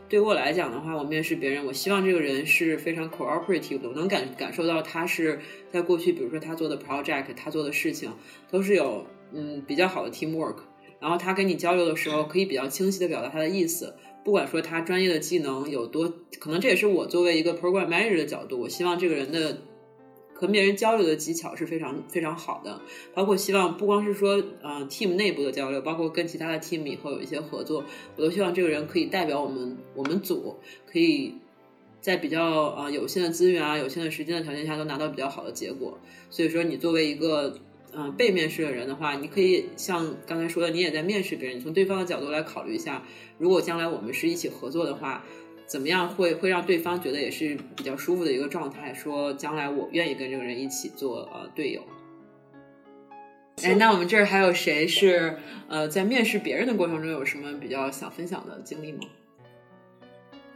[0.10, 5.40] 对我来讲的话，我面试别人，我希望这个人是非常 cooperative 的，我能感感受到他是
[5.72, 8.12] 在过去，比如说他做的 project，他做的事情
[8.50, 10.56] 都是有嗯比较好的 teamwork，
[11.00, 19.62] 然后他跟你交流的时候可以比较清晰的表达他的意思，不管说他专业的技能有多，可能这也是我作为一个 program manager 的角度，我希望这个人的
[20.34, 22.82] 和别人交流的技巧是非常非常好的，
[23.14, 27.84] 包括希望不光是说呃 team 内部的交流，包括跟其他的 team 以后有一些合作，
[28.18, 31.36] 我都希望这个人可以代表我们我们组，可以
[32.02, 35.98] 在比较呃有限的资源啊、有限的时间的条件下都拿到比较好的结果。
[36.30, 37.58] 所以说，你作为一个
[37.96, 43.04] 嗯、被面试的人的话，你可以像刚才说的，你也在面试别人，你从对方的角度来考虑一下，
[43.38, 45.24] 如果将来我们是一起合作的话。
[45.74, 48.94] 怎么样会会让对方觉得也是比较舒服的一个状态？
[48.94, 51.82] 说将来我愿意跟这个人一起做呃队友。
[53.64, 55.36] 哎，那我们这儿还有谁是
[55.68, 59.00] 呃在面试别人的过程中有什么比较想分享的经历吗？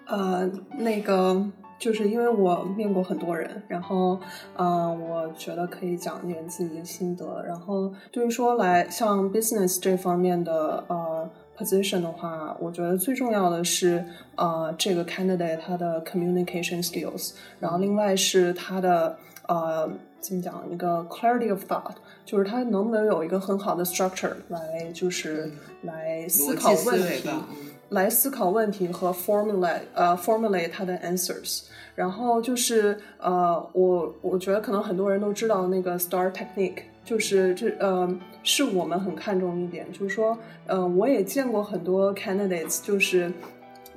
[0.05, 0.47] 呃，
[0.77, 1.43] 那个
[1.79, 4.19] 就是因为我面过很多人，然后
[4.55, 7.43] 呃，我觉得可以讲一点自己的心得。
[7.43, 14.04] 然后对于说来像 business 这方面的呃 position 的话，我觉得最重要的是
[14.36, 19.16] 呃这个 candidate 他的 communication skills，然后另外是他的
[19.48, 19.90] 呃
[20.20, 21.94] 怎么讲一个 clarity of thought，
[22.24, 25.50] 就是他能不能有一个很好的 structure 来就是
[25.82, 27.08] 来思考逻辑思问题。
[27.08, 27.56] 维吧，嗯
[27.90, 31.64] 来思考问题和 formulate 呃 formulate 它的 answers。
[31.97, 38.07] 然后就是呃，我我觉得可能很多人都知道那个 STAR technique，就是这呃
[38.43, 40.37] 是我们很看重一点，就是说
[40.67, 43.31] 呃我也见过很多 candidates，就是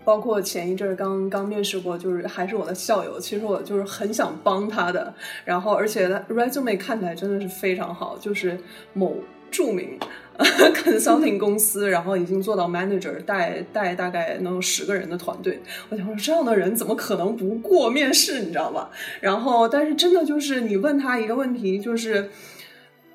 [0.03, 5.13] 包括前一阵儿刚刚面试过，就是还是我的校友，其实我就是很想帮他的，
[5.45, 8.59] 然后而且他 resume 看起来真的是非常好，就是
[8.95, 9.15] 某
[9.51, 9.99] 著名
[10.39, 15.61] consulting 公司， 然后已经做到 manager，带带大概能有十个人的团队。
[15.91, 18.41] 我想说，这样的人怎么可能不过面试？
[18.41, 18.91] 你知道吧？
[19.21, 22.31] 然后，但是真的就是你问他一个问题，就是，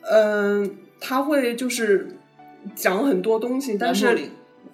[0.02, 2.10] 嗯、他会就是
[2.76, 4.18] 讲很多东西，但是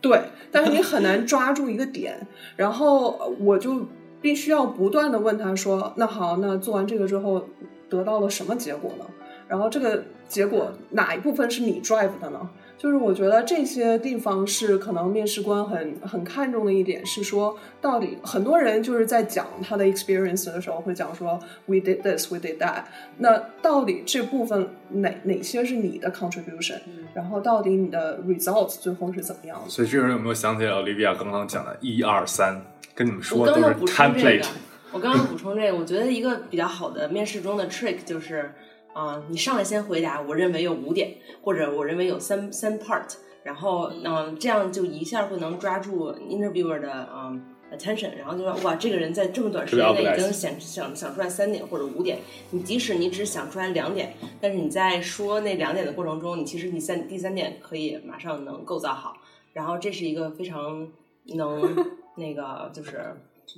[0.02, 0.20] 对，
[0.52, 2.28] 但是你很难抓住一个点。
[2.58, 3.88] 然后呃我就
[4.20, 7.48] 必须要不断的问他说：“那好，那做完这个之后
[7.90, 9.06] 得到了什么结果呢？
[9.48, 12.50] 然后这个结果哪一部分是你 drive 的呢？”
[12.82, 22.86] 就是我觉得这些地方是可能面试官很很看重的一点，是说到底很多人就是在讲他的 experience 的时候会讲说 we did this we did that，
[23.18, 26.80] 那到底这部分哪哪些是你的 contribution，、
[27.14, 29.70] 然后到底你的 results 最后是怎么样的？
[29.70, 32.60] 所以这个人有没有想起来 Olivia 刚刚讲的一二三？
[32.96, 34.48] 跟你们说都是刚补充这 template 个。，
[34.92, 38.52] 我刚刚补充这个，我觉得一个比较好的面试中的 trick 就是，
[38.94, 52.20] 啊、你上来先回答，我认为有五点，或者我认为有三三 part，然后嗯、这样就一下会能抓住 interviewer 的嗯、attention，然后就说哇，这个人在这么短时间内已经想想想出来三点或者五点，
[52.52, 59.16] 你即使你只想出来两点，但是你在说那两点的过程中，你其实你三第三点可以马上能构造好，
[59.54, 60.88] 然后这是一个非常
[61.36, 61.76] 能
[62.18, 63.16] 那个就是。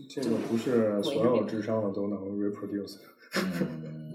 [0.09, 2.95] 这个不是所有智商的都能 reproduce。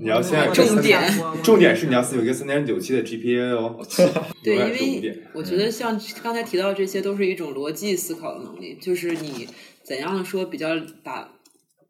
[0.00, 1.12] 你要现在重点
[1.42, 3.80] 重点是你要有一个三点九七的 GPA 哦。
[4.44, 4.62] 对，因
[5.02, 9.48] 为我觉得像刚才提到这些，都是一种逻辑思考的能力，就是你
[9.82, 10.68] 怎样说比较
[11.02, 11.32] 把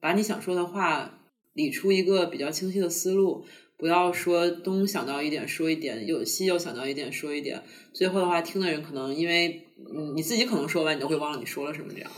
[0.01, 1.19] 把你想说的话
[1.53, 3.45] 理出一个比较清晰的思路，
[3.77, 7.63] 不要说东想到一点说一点，有西又想到一点说一点，
[7.93, 12.11] 最后的话听的人可能因为嗯你自己可能说完你都会忘了你说了什么这样。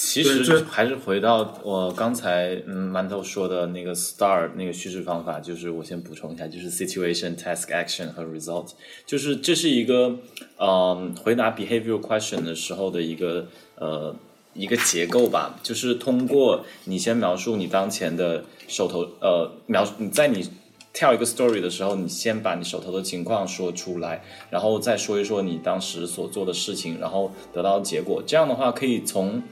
[0.00, 8.68] 其实还是回到我刚才嗯馒头说的那个 STAR 那个叙事方法，就是我先补充一下，就是 situation、task、action 和 result，
[9.04, 10.16] 就是这是一个
[10.58, 14.14] 嗯回答 behavioral question 的时候的一个呃
[14.54, 20.48] 一个结构吧，就是通过你先描述你当前的手头呃描你在你
[20.92, 28.22] 跳一个 story 的时候，你先把你手头的情况说出来，然后再说一说你当时所做的事情，然后得到结果。
[28.24, 29.42] 这样的话，可以从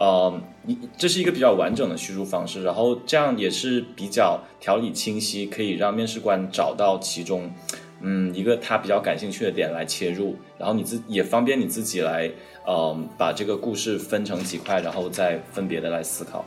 [0.00, 0.32] 呃，
[0.62, 7.52] 你这是一个比较完整的叙述方式，然后这样也是比较条理清晰，可以让面试官找到其中
[8.00, 12.30] 嗯一个他比较感兴趣的点来切入，然后你自也方便你自己来
[12.64, 16.42] 呃把这个故事分成几块，然后再分别的来思考。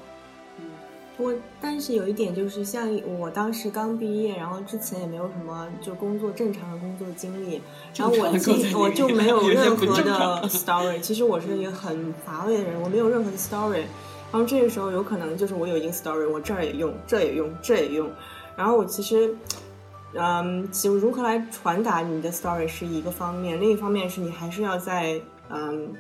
[1.15, 2.89] 不过，但是有一点就是，像
[3.19, 7.61] 我当时刚毕业，然后之前也没有什么就工作正常的工作经历，
[7.95, 10.99] 然后我我就没有任何的 story。
[10.99, 13.83] 其实我是一个很乏味的人，我没有任何的 story。
[14.31, 18.09] 然后这个时候有可能就是我有一个 story，我这儿也用，这也用，这也用。
[18.55, 19.35] 然后我其实，
[20.15, 25.93] 嗯，其实如何来传达你的 story 是一个方面，另一方面是你还是要在嗯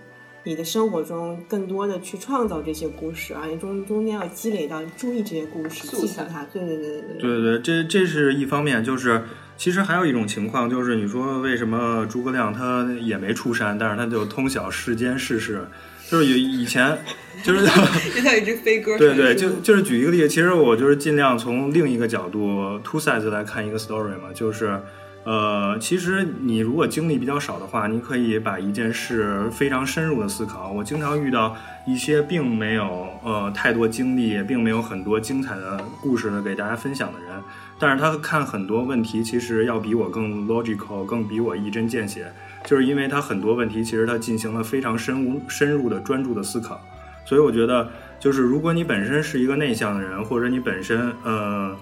[0.45, 6.43] 你的生活中更多的去创造这些故事，而且中中间要积累到注意这些故事，记住它。
[6.51, 7.17] 对对对对对。
[7.17, 9.23] 对对对，这这是一方面，就是
[9.55, 15.65] 其实还有一种情况，就是你说为什么诸葛亮他也没出山，但是他就通晓世间世事，
[16.09, 16.97] 就是以以前
[17.41, 24.81] 就是因为他有一只飞鸽对对，就就是举一个例子，其实我就是尽量从另一个角度 two sides 来看一个 story 嘛，就是。
[25.25, 30.69] 呃，其实你如果经历比较少的话，你可以把一件事非常深入的思考。
[30.69, 31.55] 我经常遇到
[31.87, 37.41] 一些并没有呃太多经历，并没有很多精彩的故事给大家分享的人，
[37.79, 42.29] 但是他看很多问题，其实要比我更 logical，更比我一针见血，
[42.65, 46.81] 就是因为他很多问题其实他进行了非常深入、深入的专注的思考。
[47.25, 51.73] 所以我觉得，就是如果你本身是一个内向的人，或者你本身呃。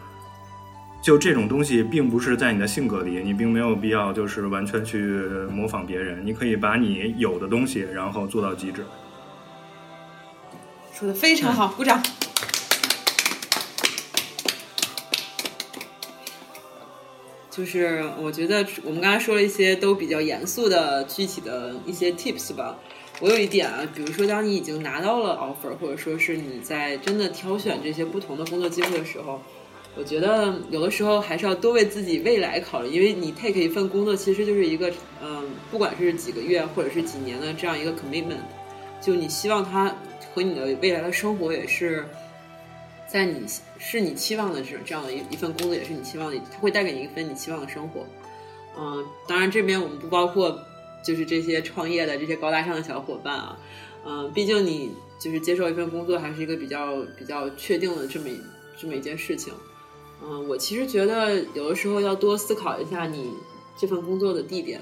[1.02, 4.99] 就这种东西并不是在你的性格里，你并没有必要就是完全去
[5.49, 8.86] 模仿别人，你可以把你有的东西，然后做到极致。
[10.93, 12.02] 说的非常好，鼓掌。
[17.49, 22.78] 就是我觉得我们刚才说了一些都比较严肃的具体的一些 tips 吧。
[23.20, 29.41] 我有一点啊，比如说当你已经拿到了 offer，或者说是你在真的挑选这些不同的工作机会的时候，
[29.93, 38.39] 我觉得有的时候还是要多为自己未来考虑，因为你 take 一份工作其实就是一个嗯，不管是几个月或者是几年的这样一个 commitment，
[39.01, 39.93] 就你希望它
[40.33, 42.05] 和你的未来的生活也是
[43.05, 43.45] 在你
[43.77, 48.05] 是你期望的这这样的一一份工作，也是你期望的，它会带给你一份你期望的生活。
[48.79, 50.57] 嗯，当然这边我们不包括
[51.03, 53.59] 就是这些创业的这些高大上的小伙伴啊，
[54.05, 54.89] 嗯，毕竟你
[55.19, 58.29] 就是接受一份工作还是一个比较比较确定的这么
[58.79, 59.53] 这么一件事情。
[60.24, 63.34] 嗯，我其实觉得有的时候要多思考一下你
[63.76, 64.80] 这份工作的地点，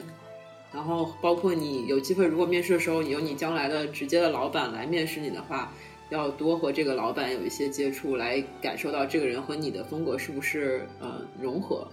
[0.73, 5.71] 然后包括你有机会如果面试的时候，你有你将来的直接的老板来面试你的话，
[6.09, 11.87] 要多和这个老板有一些接触，来感受到这个人和你的风格是不是呃融合。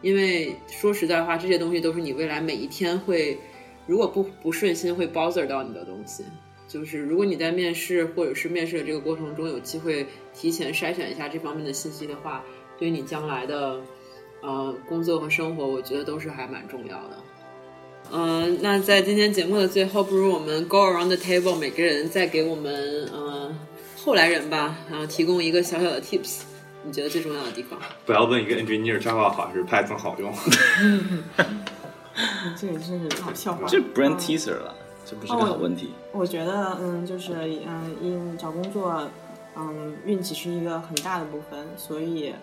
[0.00, 3.38] 因为说实在话，这些东西都是你未来每一天会，
[3.86, 6.24] 如果不不顺心会 bother 到你的东西。
[6.66, 12.42] 就是如果你在面试或者是面试的这个过程中有机会提前筛选一下这方面的信息的话，
[12.78, 13.80] 对于你将来的
[14.42, 17.16] 呃工作和生活，我觉得都是还蛮重要的。
[18.12, 23.50] 嗯、那在今天节目的最后，不如我们 go around the table，每个人再给我们呃
[23.96, 26.42] 后来人吧，然后提供一个小小的 tips，
[26.84, 27.78] 你觉得最重要的地方？
[28.04, 30.32] 不要问一个 engineer Java 好还是 Python 好用。
[32.60, 33.66] 这也是老笑话。
[33.66, 34.74] 这 brand 嗯 teaser 了，
[35.06, 35.90] 这不是个好问题。
[36.12, 37.32] 我觉得，嗯，就是，
[37.66, 39.08] 嗯，因找工作，
[39.56, 42.34] 嗯，运气是一个很大的部分，所以，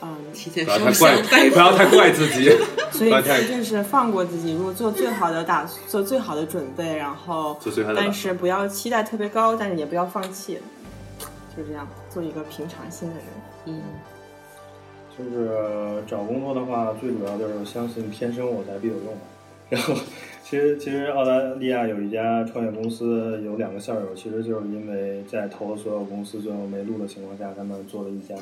[0.00, 2.50] 嗯，提前不要烧太怪香拜，不要太怪自己。
[2.90, 10.58] 所以不要太就是放过自己，如果做最好的打，做最好的准备，然后，做最好的但是不要期待特别高，但是也不要放弃，
[11.56, 13.24] 就这样，做一个平常心的人。
[13.66, 13.82] 嗯，
[15.16, 19.20] 就是找工作的话，最主要就是相信天生我材必有用嘛。
[19.70, 19.94] 然后，
[20.44, 28.34] 其实其实澳大利亚有一家创业公司，有两个校友，其实就是因为在投了所有公司最后没录的情况下，他们做了一家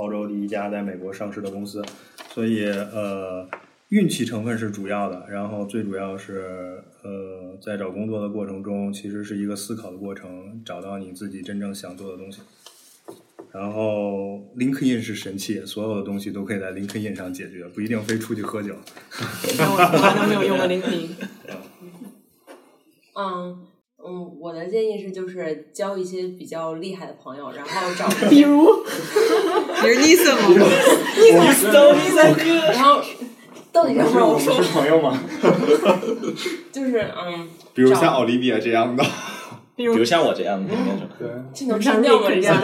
[0.00, 1.84] 澳洲第一家在美国上市的公司，
[2.32, 3.46] 所以呃，
[3.90, 12.40] 运气成分是主要的，然后最主要是呃在找工作的过程中，其实是一个思考的过程，找到你自己真正想做的东西。
[13.52, 18.74] 然后 LinkedIn 是神器，所有的东西都可以在 LinkedIn 上解决，不一定非出去喝酒。
[19.58, 21.08] 那我从来都没有用过 LinkedIn。
[23.16, 23.66] 嗯
[24.06, 28.64] 嗯，我的建议是，就是交一些比较厉害的朋友，然后找 比如，
[29.82, 30.66] 比如 Nisa 吗？
[32.72, 33.00] 然后
[33.72, 34.54] 到底让不让我说？
[34.72, 35.22] 朋友吗？
[36.72, 39.04] 就是嗯， 比如像奥利比亚这样的，
[39.76, 41.08] 比如像我这样的那种，
[41.54, 42.28] 这能删掉吗？
[42.30, 42.60] 这下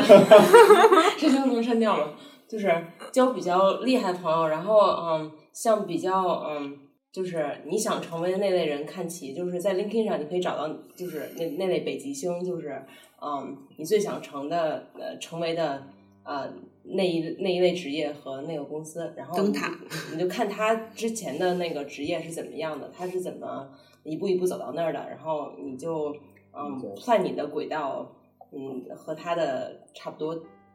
[1.18, 2.05] 这就能删掉吗？
[2.49, 2.72] 就是
[3.12, 6.76] 交比较厉害的朋友，然后嗯，像比较嗯，
[7.13, 12.83] 就是你想成为的那类人看齐，就是在 LinkedIn 上你可以找到，就是那那类北极星，就是
[13.23, 15.87] 嗯，你最想成的呃成为的
[16.25, 16.53] 呃
[16.83, 19.75] 那一那一类职业和那个公司，然后灯塔
[20.13, 23.71] 你就看他之前的那个职业是怎么样的，他是怎么
[24.05, 26.15] 一步一步走到那儿的，然后你就
[26.53, 28.15] 嗯算你的轨道，
[28.53, 30.35] 嗯和他的差不多，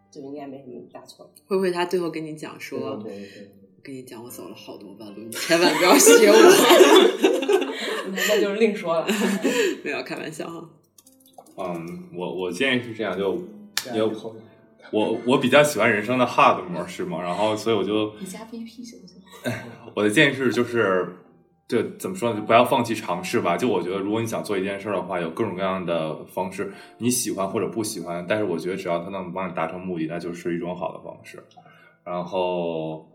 [0.10, 1.32] 就应该没什么大错。
[1.46, 3.00] 会不会他最后跟你讲说，
[3.82, 6.36] 我跟你讲，我走了好多弯路，你千万不要学我。
[8.14, 9.08] 那就是另说了。
[9.84, 10.70] 没有开玩笑哈。
[11.58, 13.44] 嗯，我我建议是这样，就
[13.92, 14.04] 也
[14.92, 19.18] 我我比较喜欢人生的 hard 模式嘛，然后所以我就 你加 VP 行不行？
[19.96, 21.16] 我的建议是就是。
[21.68, 22.36] 就怎么说呢？
[22.38, 23.56] 就不要放弃尝试吧。
[23.56, 31.42] 就我觉得，如果你想做一件事儿的话，有各种各样的方式，你喜欢或者不喜欢，但是我觉得只要它能帮你达成目的，那就是一种好的方式。
[32.04, 33.10] 然后，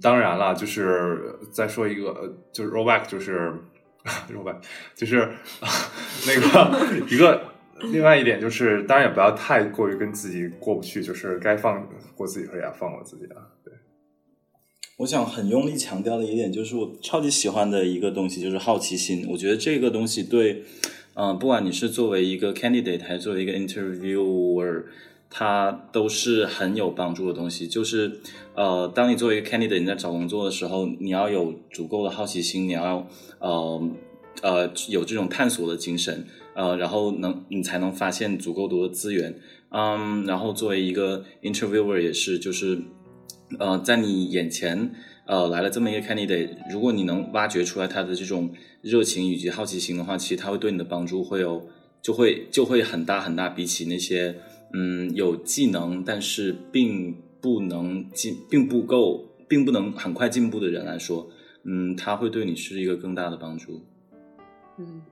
[0.00, 3.52] 当然了，就是再说一个，就是 rollback，就是
[4.32, 4.56] rollback，
[4.94, 5.28] 就是
[6.26, 7.42] 那个一个
[7.92, 13.48] 另外一点就是，当然也不要太过于跟自己过不去，就是该放过自己时候也要放过自己啊。
[13.64, 13.72] 对。
[14.98, 19.26] 我想很用力强调的一点就是，我超级喜欢的一个东西就是好奇心。
[19.30, 20.62] 我觉得这个东西对，
[21.14, 24.84] 嗯、不管你是作为一个 candidate 还是作为一个 interviewer，
[25.30, 27.66] 它都是很有帮助的东西。
[27.66, 28.20] 就是
[28.54, 33.08] 呃，当你作为一个 candidate 你在找工作的时候，你要有足够的好奇心，你要
[33.38, 33.90] 呃
[34.42, 39.38] 呃有这种探索的精神，呃，然后能你才能发现足够多的资源。
[39.70, 42.82] 嗯，然后作为一个 interviewer 也是，就是。
[43.58, 44.92] 呃，在你眼前，
[45.26, 48.48] 呃，来了这么一个 candidate，如果你能挖掘出来他的这种
[48.80, 51.66] 热情以及好奇心的话，其实他会对你的帮助会有，
[52.00, 54.36] 就会就会很大很大，比起那些
[54.72, 61.28] 嗯有技能但是并不能进，并不够，并不能很快进步的人来说，
[61.64, 63.80] 嗯，他会对你是一个更大的帮助。
[64.78, 65.02] 嗯，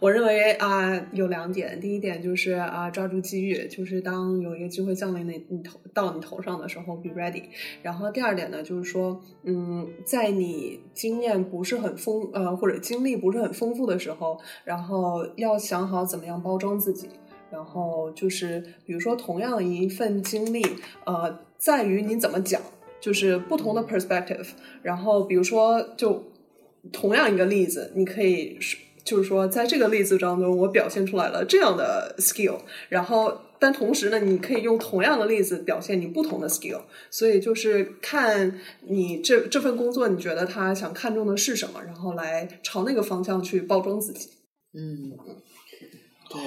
[0.00, 7.44] 我认为啊、有两点，第一点就是啊、抓住机遇，就是当有一个机会降临你你头到你头上的时候，be ready。
[7.82, 17.08] 然后第二点呢，就是说，嗯，在你经验不是很丰呃或者经历不是很丰富的时候，然后要想好怎么样包装自己。
[17.50, 20.64] 然后就是，比如说同样一份经历，
[21.04, 22.60] 呃，在于你怎么讲，
[23.00, 24.48] 就是不同的 perspective。
[24.82, 26.24] 然后比如说，就
[26.92, 36.80] 同样一个例子，你可以是就是说，在这个例子当中，我表现出来了这样的 skill，然后但同时呢，你可以用同样的例子表现你不同的 skill，
[37.10, 44.30] 所以就是看你这这份工作，你觉得他想看重的是什么，然后来朝那个方向去包装自己。
[44.74, 45.12] 嗯，
[46.30, 46.40] 对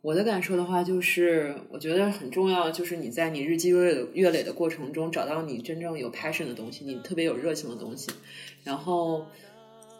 [0.00, 8.10] 我的感受的话，就是我觉得很重要，就是你在你日积月累月累的过程中，找到你真正有 passion 的东西，你特别有热情的东西，
[8.62, 9.26] 然后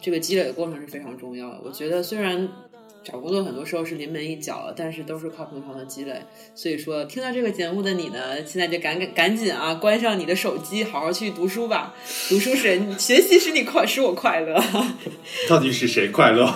[0.01, 1.61] 这个积累的过程是非常重要的。
[1.65, 2.49] 我觉得虽然
[3.03, 6.15] 找工作很多时候是临门一脚，但是都是靠平常的积累。
[6.55, 11.95] 所以说，听到这个节目的你呢，现在就赶赶赶紧啊，关上你的手机，好好去读书吧。
[12.29, 14.63] 读书使人学习使你快，使我快乐。
[15.49, 16.47] 到底是谁快乐？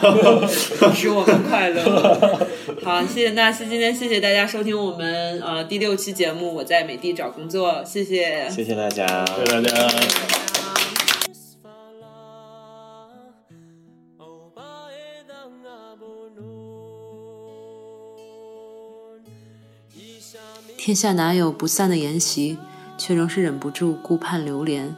[0.94, 2.48] 使我们快乐。
[2.82, 8.48] 好，谢谢那谢今天谢谢大家收听我们呃第六期节目，我在美的找工作，谢谢。
[8.50, 10.51] 谢谢大家，谢谢大家。
[20.84, 22.58] 天下哪有不散的筵席，
[22.98, 24.96] 却仍是忍不住顾盼流连。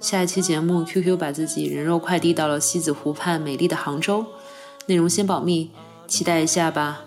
[0.00, 4.26] 下一期节目，QQ 把自己人肉快递到了西子湖畔美丽的杭州，
[4.86, 5.70] 内容先保密，
[6.08, 7.02] 期待一下吧。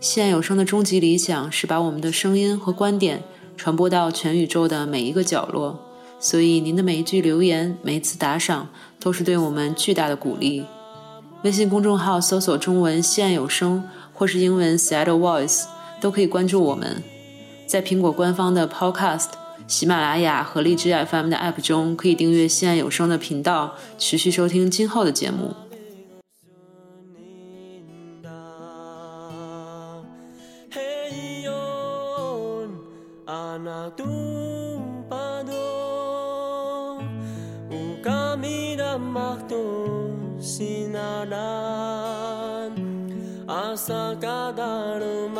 [0.00, 3.22] 西安有声的终极理想是把我们的声音和观点
[3.56, 5.78] 传播到全宇宙的每一个角落，
[6.18, 8.68] 所以您的每一句留言、每一次打赏
[8.98, 10.66] 都是对我们巨大的鼓励。
[11.44, 15.66] 微信公众号搜索中文“西安有声”或是英文 “Seattle Voice”，
[16.00, 17.02] 都可以关注我们，
[17.66, 19.30] 在苹果官方的 Podcast、
[19.66, 25.54] 喜马拉雅和荔枝 FM 的 APP 中，可以订阅《心安有声》的频道，持续收听今后的节目。
[43.78, 45.30] asa kadanu